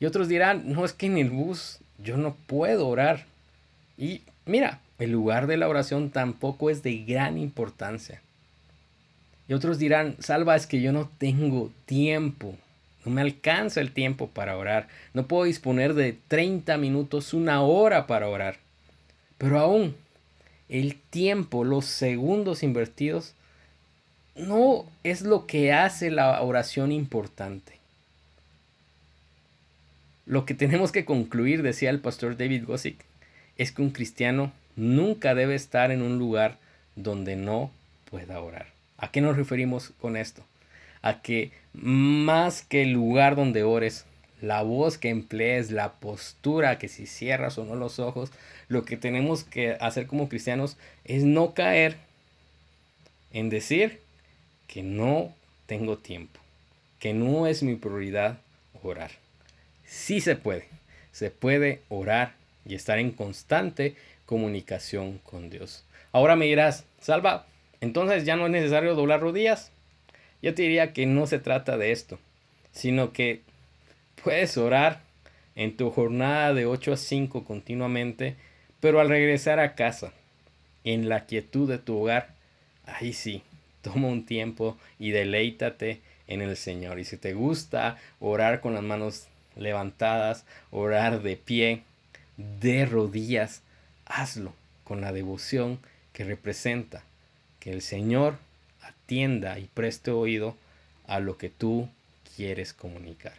Y 0.00 0.06
otros 0.06 0.28
dirán, 0.28 0.72
no 0.72 0.84
es 0.84 0.92
que 0.92 1.06
en 1.06 1.18
el 1.18 1.30
bus 1.30 1.80
yo 2.02 2.16
no 2.16 2.34
puedo 2.46 2.88
orar. 2.88 3.26
Y 3.96 4.22
mira, 4.46 4.80
el 4.98 5.12
lugar 5.12 5.46
de 5.46 5.56
la 5.56 5.68
oración 5.68 6.10
tampoco 6.10 6.70
es 6.70 6.82
de 6.82 6.98
gran 7.04 7.38
importancia. 7.38 8.22
Y 9.48 9.54
otros 9.54 9.78
dirán, 9.78 10.16
Salva, 10.18 10.56
es 10.56 10.66
que 10.66 10.80
yo 10.80 10.92
no 10.92 11.10
tengo 11.18 11.70
tiempo. 11.86 12.54
No 13.04 13.12
me 13.12 13.22
alcanza 13.22 13.80
el 13.80 13.92
tiempo 13.92 14.28
para 14.28 14.56
orar. 14.56 14.88
No 15.14 15.26
puedo 15.26 15.44
disponer 15.44 15.94
de 15.94 16.18
30 16.28 16.76
minutos, 16.76 17.32
una 17.32 17.62
hora 17.62 18.06
para 18.06 18.28
orar. 18.28 18.56
Pero 19.38 19.58
aún, 19.58 19.96
el 20.68 20.96
tiempo, 20.96 21.64
los 21.64 21.86
segundos 21.86 22.62
invertidos, 22.62 23.34
no 24.36 24.84
es 25.02 25.22
lo 25.22 25.46
que 25.46 25.72
hace 25.72 26.10
la 26.10 26.42
oración 26.42 26.92
importante. 26.92 27.77
Lo 30.28 30.44
que 30.44 30.52
tenemos 30.52 30.92
que 30.92 31.06
concluir, 31.06 31.62
decía 31.62 31.88
el 31.88 32.00
pastor 32.00 32.36
David 32.36 32.66
Gossick, 32.66 33.02
es 33.56 33.72
que 33.72 33.80
un 33.80 33.88
cristiano 33.88 34.52
nunca 34.76 35.34
debe 35.34 35.54
estar 35.54 35.90
en 35.90 36.02
un 36.02 36.18
lugar 36.18 36.58
donde 36.96 37.34
no 37.34 37.70
pueda 38.10 38.38
orar. 38.38 38.66
¿A 38.98 39.10
qué 39.10 39.22
nos 39.22 39.38
referimos 39.38 39.94
con 39.98 40.18
esto? 40.18 40.44
A 41.00 41.22
que 41.22 41.50
más 41.72 42.60
que 42.60 42.82
el 42.82 42.92
lugar 42.92 43.36
donde 43.36 43.62
ores, 43.62 44.04
la 44.42 44.60
voz 44.60 44.98
que 44.98 45.08
emplees, 45.08 45.70
la 45.70 45.92
postura, 45.92 46.78
que 46.78 46.88
si 46.88 47.06
cierras 47.06 47.56
o 47.56 47.64
no 47.64 47.74
los 47.74 47.98
ojos, 47.98 48.30
lo 48.68 48.84
que 48.84 48.98
tenemos 48.98 49.44
que 49.44 49.78
hacer 49.80 50.06
como 50.06 50.28
cristianos 50.28 50.76
es 51.04 51.24
no 51.24 51.54
caer 51.54 51.96
en 53.32 53.48
decir 53.48 54.00
que 54.66 54.82
no 54.82 55.34
tengo 55.64 55.96
tiempo, 55.96 56.38
que 56.98 57.14
no 57.14 57.46
es 57.46 57.62
mi 57.62 57.76
prioridad 57.76 58.40
orar. 58.82 59.10
Sí 59.88 60.20
se 60.20 60.36
puede, 60.36 60.66
se 61.12 61.30
puede 61.30 61.80
orar 61.88 62.34
y 62.66 62.74
estar 62.74 62.98
en 62.98 63.10
constante 63.10 63.96
comunicación 64.26 65.16
con 65.24 65.48
Dios. 65.48 65.86
Ahora 66.12 66.36
me 66.36 66.44
dirás, 66.44 66.84
Salva, 67.00 67.46
entonces 67.80 68.26
ya 68.26 68.36
no 68.36 68.44
es 68.44 68.52
necesario 68.52 68.94
doblar 68.94 69.20
rodillas. 69.20 69.72
Yo 70.42 70.54
te 70.54 70.60
diría 70.60 70.92
que 70.92 71.06
no 71.06 71.26
se 71.26 71.38
trata 71.38 71.78
de 71.78 71.92
esto, 71.92 72.18
sino 72.70 73.14
que 73.14 73.40
puedes 74.22 74.58
orar 74.58 75.00
en 75.56 75.74
tu 75.74 75.90
jornada 75.90 76.52
de 76.52 76.66
8 76.66 76.92
a 76.92 76.96
5 76.98 77.44
continuamente, 77.44 78.36
pero 78.80 79.00
al 79.00 79.08
regresar 79.08 79.58
a 79.58 79.74
casa, 79.74 80.12
en 80.84 81.08
la 81.08 81.24
quietud 81.24 81.66
de 81.66 81.78
tu 81.78 81.98
hogar, 81.98 82.34
ahí 82.84 83.14
sí, 83.14 83.42
toma 83.80 84.08
un 84.08 84.26
tiempo 84.26 84.76
y 84.98 85.12
deleítate 85.12 86.02
en 86.26 86.42
el 86.42 86.58
Señor. 86.58 86.98
Y 86.98 87.04
si 87.04 87.16
te 87.16 87.32
gusta 87.32 87.96
orar 88.20 88.60
con 88.60 88.74
las 88.74 88.82
manos 88.82 89.28
levantadas, 89.58 90.44
orar 90.70 91.22
de 91.22 91.36
pie, 91.36 91.82
de 92.36 92.86
rodillas, 92.86 93.62
hazlo 94.06 94.54
con 94.84 95.00
la 95.00 95.12
devoción 95.12 95.78
que 96.12 96.24
representa 96.24 97.02
que 97.60 97.70
el 97.70 97.82
Señor 97.82 98.38
atienda 98.82 99.58
y 99.58 99.64
preste 99.66 100.10
oído 100.10 100.56
a 101.06 101.20
lo 101.20 101.36
que 101.36 101.50
tú 101.50 101.88
quieres 102.36 102.72
comunicar. 102.72 103.34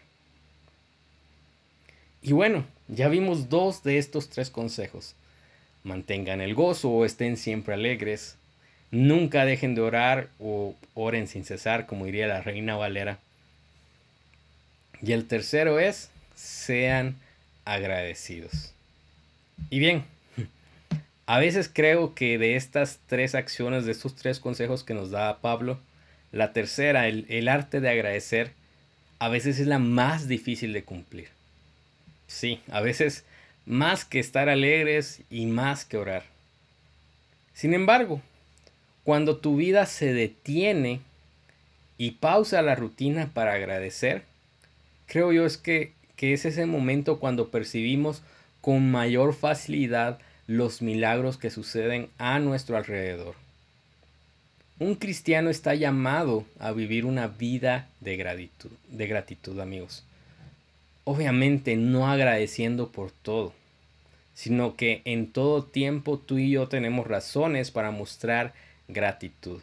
Y 2.21 2.33
bueno, 2.33 2.65
ya 2.87 3.07
vimos 3.07 3.49
dos 3.49 3.83
de 3.83 3.97
estos 3.97 4.29
tres 4.29 4.49
consejos. 4.49 5.15
Mantengan 5.83 6.41
el 6.41 6.53
gozo 6.53 6.89
o 6.89 7.05
estén 7.05 7.37
siempre 7.37 7.73
alegres. 7.73 8.35
Nunca 8.91 9.45
dejen 9.45 9.75
de 9.75 9.81
orar 9.81 10.29
o 10.39 10.75
oren 10.95 11.27
sin 11.27 11.45
cesar, 11.45 11.85
como 11.85 12.05
diría 12.05 12.27
la 12.27 12.41
reina 12.41 12.75
Valera. 12.75 13.19
Y 15.01 15.13
el 15.13 15.25
tercero 15.27 15.79
es, 15.79 16.09
sean 16.35 17.15
agradecidos. 17.65 18.73
Y 19.69 19.79
bien, 19.79 20.03
a 21.25 21.39
veces 21.39 21.69
creo 21.71 22.15
que 22.15 22.37
de 22.37 22.55
estas 22.55 22.99
tres 23.07 23.35
acciones, 23.35 23.85
de 23.85 23.91
estos 23.91 24.15
tres 24.15 24.39
consejos 24.39 24.83
que 24.83 24.93
nos 24.93 25.11
da 25.11 25.39
Pablo, 25.39 25.79
la 26.31 26.53
tercera, 26.53 27.07
el, 27.07 27.25
el 27.29 27.47
arte 27.47 27.79
de 27.79 27.89
agradecer, 27.89 28.51
a 29.19 29.29
veces 29.29 29.59
es 29.59 29.67
la 29.67 29.79
más 29.79 30.27
difícil 30.27 30.73
de 30.73 30.83
cumplir. 30.83 31.29
Sí, 32.27 32.61
a 32.71 32.81
veces 32.81 33.25
más 33.65 34.05
que 34.05 34.19
estar 34.19 34.49
alegres 34.49 35.21
y 35.29 35.45
más 35.45 35.85
que 35.85 35.97
orar. 35.97 36.23
Sin 37.53 37.73
embargo, 37.73 38.21
cuando 39.03 39.37
tu 39.37 39.57
vida 39.57 39.85
se 39.85 40.13
detiene 40.13 41.01
y 41.97 42.11
pausa 42.11 42.61
la 42.61 42.75
rutina 42.75 43.29
para 43.33 43.53
agradecer, 43.53 44.23
creo 45.09 45.33
yo 45.33 45.45
es 45.45 45.57
que, 45.57 45.91
que 46.15 46.31
es 46.31 46.45
ese 46.45 46.65
momento 46.65 47.19
cuando 47.19 47.49
percibimos 47.49 48.21
con 48.61 48.89
mayor 48.89 49.33
facilidad 49.33 50.19
los 50.47 50.81
milagros 50.81 51.35
que 51.37 51.49
suceden 51.49 52.07
a 52.17 52.39
nuestro 52.39 52.77
alrededor. 52.77 53.35
Un 54.79 54.95
cristiano 54.95 55.49
está 55.49 55.75
llamado 55.75 56.45
a 56.57 56.71
vivir 56.71 57.03
una 57.03 57.27
vida 57.27 57.89
de 57.99 58.15
gratitud, 58.15 58.71
de 58.87 59.07
gratitud, 59.07 59.59
amigos 59.59 60.05
obviamente 61.09 61.75
no 61.75 62.07
agradeciendo 62.07 62.91
por 62.91 63.09
todo, 63.09 63.51
sino 64.35 64.75
que 64.75 65.01
en 65.05 65.31
todo 65.31 65.63
tiempo 65.63 66.19
tú 66.19 66.37
y 66.37 66.51
yo 66.51 66.67
tenemos 66.67 67.07
razones 67.07 67.71
para 67.71 67.89
mostrar 67.89 68.53
gratitud. 68.87 69.59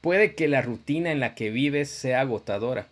Puede 0.00 0.34
que 0.34 0.48
la 0.48 0.60
rutina 0.60 1.12
en 1.12 1.20
la 1.20 1.36
que 1.36 1.50
vives 1.50 1.88
sea 1.88 2.22
agotadora, 2.22 2.88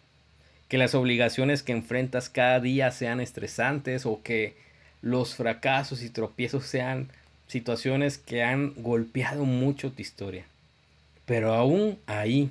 que 0.73 0.79
las 0.79 0.95
obligaciones 0.95 1.63
que 1.63 1.73
enfrentas 1.73 2.31
cada 2.31 2.59
día 2.59 2.91
sean 2.93 3.21
estresantes 3.21 4.07
o 4.07 4.23
que 4.23 4.55
los 5.03 5.35
fracasos 5.35 6.03
y 6.03 6.09
tropiezos 6.09 6.65
sean 6.65 7.11
situaciones 7.47 8.17
que 8.17 8.43
han 8.43 8.73
golpeado 8.83 9.45
mucho 9.45 9.93
tu 9.93 10.01
historia. 10.01 10.47
Pero 11.27 11.53
aún 11.53 11.99
ahí, 12.07 12.49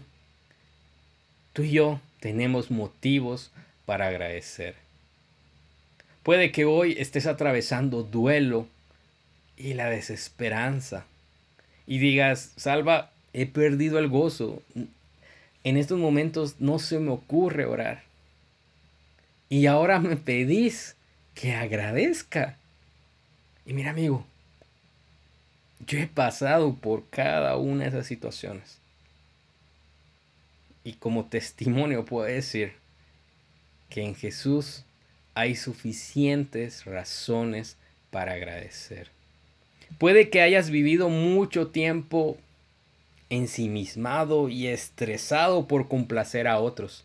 tú 1.54 1.64
y 1.64 1.72
yo 1.72 2.00
tenemos 2.20 2.70
motivos 2.70 3.50
para 3.88 4.06
agradecer. 4.06 4.76
Puede 6.22 6.52
que 6.52 6.66
hoy 6.66 6.94
estés 7.00 7.26
atravesando 7.26 8.04
duelo 8.04 8.68
y 9.58 9.74
la 9.74 9.90
desesperanza 9.90 11.08
y 11.88 11.98
digas, 11.98 12.54
Salva, 12.56 13.10
he 13.34 13.48
perdido 13.48 13.98
el 13.98 14.10
gozo. 14.10 14.62
En 15.64 15.78
estos 15.78 15.98
momentos 15.98 16.58
no 16.60 16.78
se 16.78 17.00
me 17.00 17.10
ocurre 17.10 17.66
orar. 17.66 18.11
Y 19.52 19.66
ahora 19.66 20.00
me 20.00 20.16
pedís 20.16 20.96
que 21.36 21.54
agradezca. 21.54 22.58
Y 23.66 23.74
mira 23.74 23.90
amigo, 23.90 24.26
yo 25.86 26.00
he 26.00 26.08
pasado 26.08 26.74
por 26.76 27.10
cada 27.10 27.58
una 27.58 27.84
de 27.84 27.90
esas 27.90 28.08
situaciones. 28.08 28.80
Y 30.86 30.94
como 30.94 31.26
testimonio 31.26 32.06
puedo 32.06 32.28
decir 32.28 32.76
que 33.90 34.04
en 34.06 34.16
Jesús 34.16 34.86
hay 35.34 35.58
suficientes 35.58 36.86
razones 36.86 37.76
para 38.10 38.36
agradecer. 38.36 39.10
Puede 39.98 40.30
que 40.30 40.42
hayas 40.42 40.70
vivido 40.70 41.10
mucho 41.10 41.68
tiempo 41.68 42.38
ensimismado 43.30 44.48
y 44.48 44.68
estresado 44.68 45.68
por 45.68 45.90
complacer 45.90 46.48
a 46.48 46.58
otros. 46.58 47.04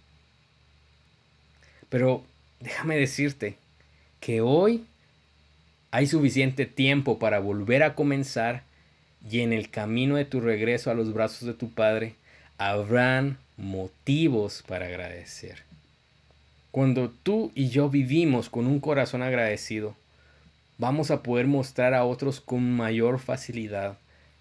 Pero 1.88 2.24
déjame 2.61 2.97
decirte 2.97 3.57
que 4.21 4.40
hoy 4.40 4.85
hay 5.90 6.07
suficiente 6.07 6.66
tiempo 6.66 7.19
para 7.19 7.38
volver 7.38 7.83
a 7.83 7.95
comenzar 7.95 8.62
y 9.29 9.40
en 9.40 9.53
el 9.53 9.71
camino 9.71 10.16
de 10.16 10.25
tu 10.25 10.40
regreso 10.40 10.90
a 10.90 10.95
los 10.95 11.12
brazos 11.12 11.47
de 11.47 11.55
tu 11.55 11.71
Padre 11.71 12.14
habrán 12.59 13.38
motivos 13.57 14.62
para 14.66 14.87
agradecer. 14.87 15.62
Cuando 16.71 17.11
tú 17.11 17.53
y 17.55 17.69
yo 17.69 17.88
vivimos 17.88 18.51
con 18.51 18.66
un 18.66 18.81
corazón 18.81 19.23
agradecido, 19.23 19.97
vamos 20.79 21.11
a 21.11 21.23
poder 21.23 21.47
mostrar 21.47 21.95
a 21.95 22.05
otros 22.05 22.40
con 22.40 22.71
mayor 22.71 23.19
facilidad 23.19 23.97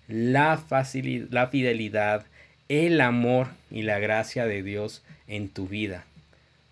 la, 0.08 0.58
facilidad, 0.58 1.28
la 1.32 1.47
fidelidad, 1.47 2.25
el 2.69 3.01
amor 3.01 3.47
y 3.71 3.84
la 3.84 3.99
gracia 3.99 4.45
de 4.45 4.63
Dios 4.63 5.04
en 5.28 5.49
tu 5.49 5.67
vida, 5.67 6.06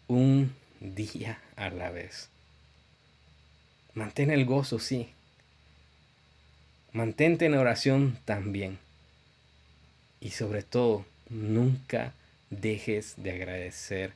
un 0.08 0.54
día 0.84 1.40
a 1.56 1.70
la 1.70 1.90
vez. 1.90 2.30
Mantén 3.96 4.32
el 4.32 4.46
gozo, 4.46 4.80
sí. 4.80 5.10
Mantente 6.92 7.46
en 7.46 7.56
oración 7.56 8.20
también. 8.26 8.78
Y 10.20 10.32
sobre 10.32 10.64
todo, 10.64 11.06
nunca 11.30 12.14
dejes 12.50 13.16
de 13.18 13.32
agradecer 13.32 14.14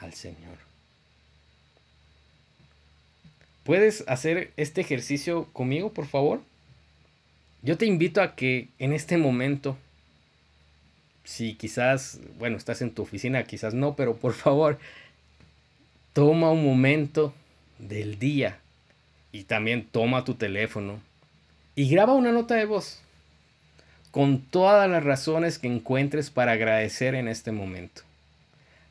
al 0.00 0.12
Señor. 0.14 0.58
¿Puedes 3.64 4.04
hacer 4.06 4.52
este 4.56 4.80
ejercicio 4.80 5.44
conmigo, 5.52 5.92
por 5.92 6.06
favor? 6.06 6.42
Yo 7.62 7.76
te 7.76 7.86
invito 7.86 8.22
a 8.22 8.34
que 8.34 8.68
en 8.78 8.92
este 8.92 9.18
momento, 9.18 9.76
si 11.24 11.54
quizás, 11.54 12.20
bueno, 12.38 12.56
estás 12.56 12.80
en 12.80 12.92
tu 12.92 13.02
oficina, 13.02 13.44
quizás 13.44 13.74
no, 13.74 13.94
pero 13.94 14.16
por 14.16 14.32
favor, 14.32 14.78
toma 16.18 16.50
un 16.50 16.64
momento 16.64 17.32
del 17.78 18.18
día 18.18 18.58
y 19.30 19.44
también 19.44 19.86
toma 19.86 20.24
tu 20.24 20.34
teléfono 20.34 20.98
y 21.76 21.88
graba 21.88 22.14
una 22.14 22.32
nota 22.32 22.56
de 22.56 22.64
voz 22.64 23.00
con 24.10 24.40
todas 24.40 24.90
las 24.90 25.04
razones 25.04 25.60
que 25.60 25.68
encuentres 25.68 26.30
para 26.30 26.50
agradecer 26.50 27.14
en 27.14 27.28
este 27.28 27.52
momento. 27.52 28.02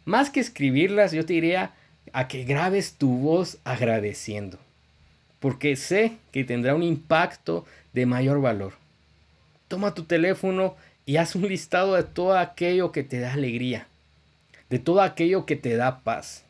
Más 0.05 0.29
que 0.29 0.39
escribirlas, 0.39 1.11
yo 1.11 1.25
te 1.25 1.33
diría 1.33 1.71
a 2.13 2.29
que 2.29 2.45
grabes 2.45 2.93
tu 2.93 3.17
voz 3.17 3.57
agradeciendo 3.65 4.57
porque 5.41 5.75
sé 5.75 6.13
que 6.31 6.45
tendrá 6.45 6.75
un 6.75 6.83
impacto 6.83 7.65
de 7.91 8.05
mayor 8.05 8.39
valor. 8.39 8.71
Toma 9.67 9.93
tu 9.93 10.05
teléfono 10.05 10.77
y 11.05 11.17
haz 11.17 11.35
un 11.35 11.45
listado 11.45 11.95
de 11.95 12.03
todo 12.03 12.37
aquello 12.37 12.93
que 12.93 13.03
te 13.03 13.19
da 13.19 13.33
alegría, 13.33 13.85
de 14.69 14.79
todo 14.79 15.01
aquello 15.01 15.45
que 15.45 15.57
te 15.57 15.75
da 15.75 15.99
paz, 16.05 16.45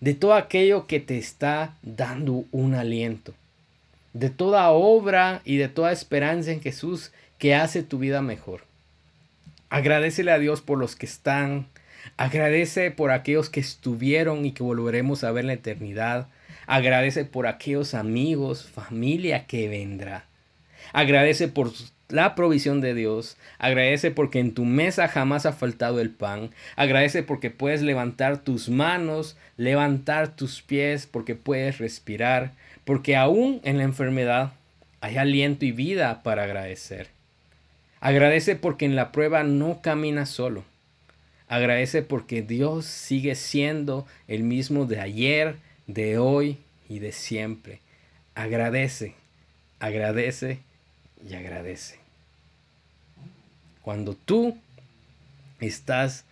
de 0.00 0.14
todo 0.14 0.34
aquello 0.34 0.86
que 0.86 1.00
te 1.00 1.18
está 1.18 1.74
dando 1.82 2.44
un 2.52 2.74
aliento, 2.74 3.34
de 4.12 4.30
toda 4.30 4.70
obra 4.70 5.42
y 5.44 5.56
de 5.56 5.68
toda 5.68 5.92
esperanza 5.92 6.52
en 6.52 6.60
Jesús 6.60 7.12
que 7.38 7.54
hace 7.54 7.82
tu 7.82 7.98
vida 7.98 8.22
mejor. 8.22 8.62
Agradecele 9.70 10.30
a 10.30 10.38
Dios 10.38 10.62
por 10.62 10.78
los 10.78 10.96
que 10.96 11.06
están, 11.06 11.66
agradece 12.16 12.90
por 12.90 13.10
aquellos 13.10 13.50
que 13.50 13.60
estuvieron 13.60 14.46
y 14.46 14.52
que 14.52 14.62
volveremos 14.62 15.24
a 15.24 15.32
ver 15.32 15.42
en 15.42 15.48
la 15.48 15.52
eternidad. 15.54 16.28
Agradece 16.66 17.24
por 17.24 17.46
aquellos 17.46 17.94
amigos, 17.94 18.66
familia 18.66 19.46
que 19.46 19.68
vendrá. 19.68 20.24
Agradece 20.92 21.48
por 21.48 21.72
la 22.08 22.34
provisión 22.34 22.80
de 22.80 22.94
Dios. 22.94 23.36
Agradece 23.58 24.10
porque 24.10 24.40
en 24.40 24.54
tu 24.54 24.64
mesa 24.64 25.08
jamás 25.08 25.46
ha 25.46 25.52
faltado 25.52 26.00
el 26.00 26.10
pan. 26.10 26.50
Agradece 26.76 27.22
porque 27.22 27.50
puedes 27.50 27.82
levantar 27.82 28.38
tus 28.38 28.68
manos, 28.68 29.36
levantar 29.56 30.34
tus 30.34 30.62
pies, 30.62 31.06
porque 31.06 31.34
puedes 31.34 31.78
respirar. 31.78 32.52
Porque 32.84 33.16
aún 33.16 33.60
en 33.64 33.78
la 33.78 33.84
enfermedad 33.84 34.52
hay 35.00 35.16
aliento 35.16 35.64
y 35.64 35.72
vida 35.72 36.22
para 36.22 36.44
agradecer. 36.44 37.08
Agradece 38.00 38.56
porque 38.56 38.84
en 38.84 38.96
la 38.96 39.12
prueba 39.12 39.42
no 39.42 39.80
caminas 39.82 40.30
solo. 40.30 40.64
Agradece 41.48 42.02
porque 42.02 42.42
Dios 42.42 42.84
sigue 42.84 43.34
siendo 43.34 44.06
el 44.28 44.42
mismo 44.42 44.84
de 44.84 45.00
ayer, 45.00 45.56
de 45.86 46.18
hoy 46.18 46.58
y 46.88 46.98
de 46.98 47.12
siempre. 47.12 47.80
Agradece, 48.34 49.14
agradece 49.80 50.60
y 51.26 51.34
agradece. 51.34 51.97
Cuando 53.88 54.12
tú 54.12 54.54
estás 55.60 56.26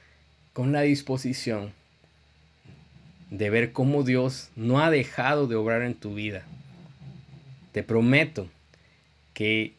con 0.52 0.72
la 0.72 0.82
disposición 0.82 1.72
de 3.30 3.48
ver 3.48 3.72
cómo 3.72 4.02
Dios 4.02 4.50
no 4.56 4.84
ha 4.84 4.90
dejado 4.90 5.46
de 5.46 5.56
obrar 5.56 5.80
en 5.80 5.94
tu 5.94 6.14
vida, 6.14 6.42
te 7.72 7.82
prometo 7.82 8.46
que 9.32 9.72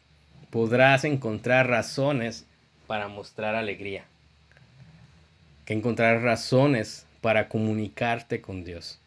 podrás 0.49 1.03
encontrar 1.03 1.69
razones 1.69 2.47
para 2.87 3.09
mostrar 3.09 3.53
alegría, 3.53 4.05
que 5.65 5.73
encontrarás 5.73 6.23
razones 6.23 7.05
para 7.21 7.47
comunicarte 7.47 8.41
con 8.41 8.63
Dios 8.63 8.99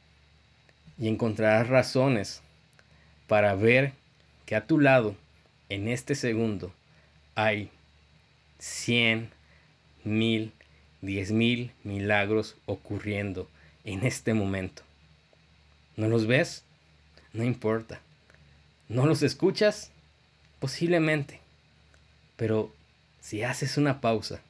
y 0.96 1.08
encontrarás 1.08 1.66
razones 1.66 2.40
para 3.26 3.56
ver 3.56 3.94
que 4.46 4.54
a 4.54 4.64
tu 4.64 4.78
lado, 4.78 5.16
en 5.70 5.88
este 5.88 6.14
segundo, 6.14 6.72
hay 7.34 7.68
cien, 8.60 9.30
mil, 10.04 10.52
diez 11.00 11.32
mil 11.32 11.72
milagros 11.82 12.56
ocurriendo 12.66 13.48
en 13.84 14.06
este 14.06 14.34
momento. 14.34 14.82
¿No 15.96 16.08
los 16.08 16.26
ves? 16.26 16.64
No 17.32 17.42
importa. 17.42 18.00
¿No 18.88 19.06
los 19.06 19.22
escuchas? 19.22 19.90
Posiblemente. 20.58 21.40
Pero 22.36 22.72
si 23.20 23.42
haces 23.42 23.76
una 23.76 24.00
pausa 24.00 24.40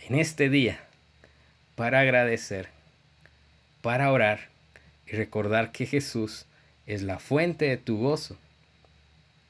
en 0.00 0.18
este 0.18 0.48
día 0.48 0.80
para 1.74 2.00
agradecer, 2.00 2.68
para 3.82 4.10
orar, 4.10 4.48
y 5.06 5.12
recordar 5.12 5.70
que 5.70 5.86
Jesús 5.86 6.46
es 6.86 7.02
la 7.02 7.18
fuente 7.18 7.66
de 7.66 7.76
tu 7.76 7.98
gozo. 7.98 8.36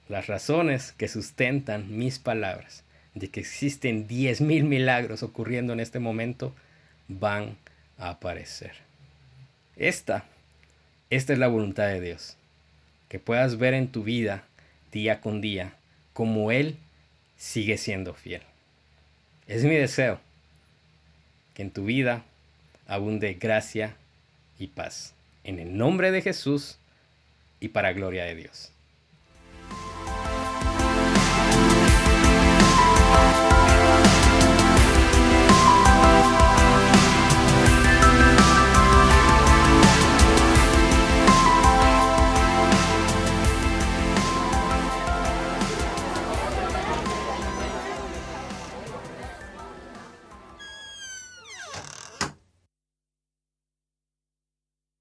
Las 0.09 0.27
razones 0.27 0.93
que 0.93 1.09
sustentan 1.09 1.97
mis 1.97 2.19
palabras 2.19 2.85
de 3.17 3.29
que 3.29 3.41
existen 3.41 4.07
diez 4.07 4.41
mil 4.41 4.65
milagros 4.65 5.23
ocurriendo 5.23 5.73
en 5.73 5.81
este 5.81 5.99
momento 5.99 6.55
van 7.09 7.57
a 7.99 8.11
aparecer. 8.11 8.73
Esta, 9.75 10.25
esta 11.11 11.33
es 11.33 11.39
la 11.39 11.49
voluntad 11.49 11.89
de 11.89 12.01
Dios. 12.01 12.37
Que 13.09 13.19
puedas 13.19 13.57
ver 13.57 13.73
en 13.73 13.89
tu 13.89 14.05
vida 14.05 14.45
día 14.93 15.21
con 15.21 15.41
día 15.41 15.75
como 16.13 16.53
Él 16.53 16.77
sigue 17.39 17.79
siendo 17.79 18.13
fiel. 18.13 18.43
Es 19.47 19.65
mi 19.65 19.75
deseo 19.75 20.21
que 21.55 21.63
en 21.63 21.71
tu 21.71 21.87
vida 21.87 22.23
abunde 22.87 23.35
gracia 23.35 23.97
y 24.59 24.69
paz 24.69 25.15
en 25.43 25.59
el 25.59 25.77
nombre 25.77 26.11
de 26.11 26.21
Jesús 26.21 26.77
y 27.61 27.69
para 27.69 27.95
gloria 27.95 28.25
de 28.25 28.35
Dios. 28.35 28.73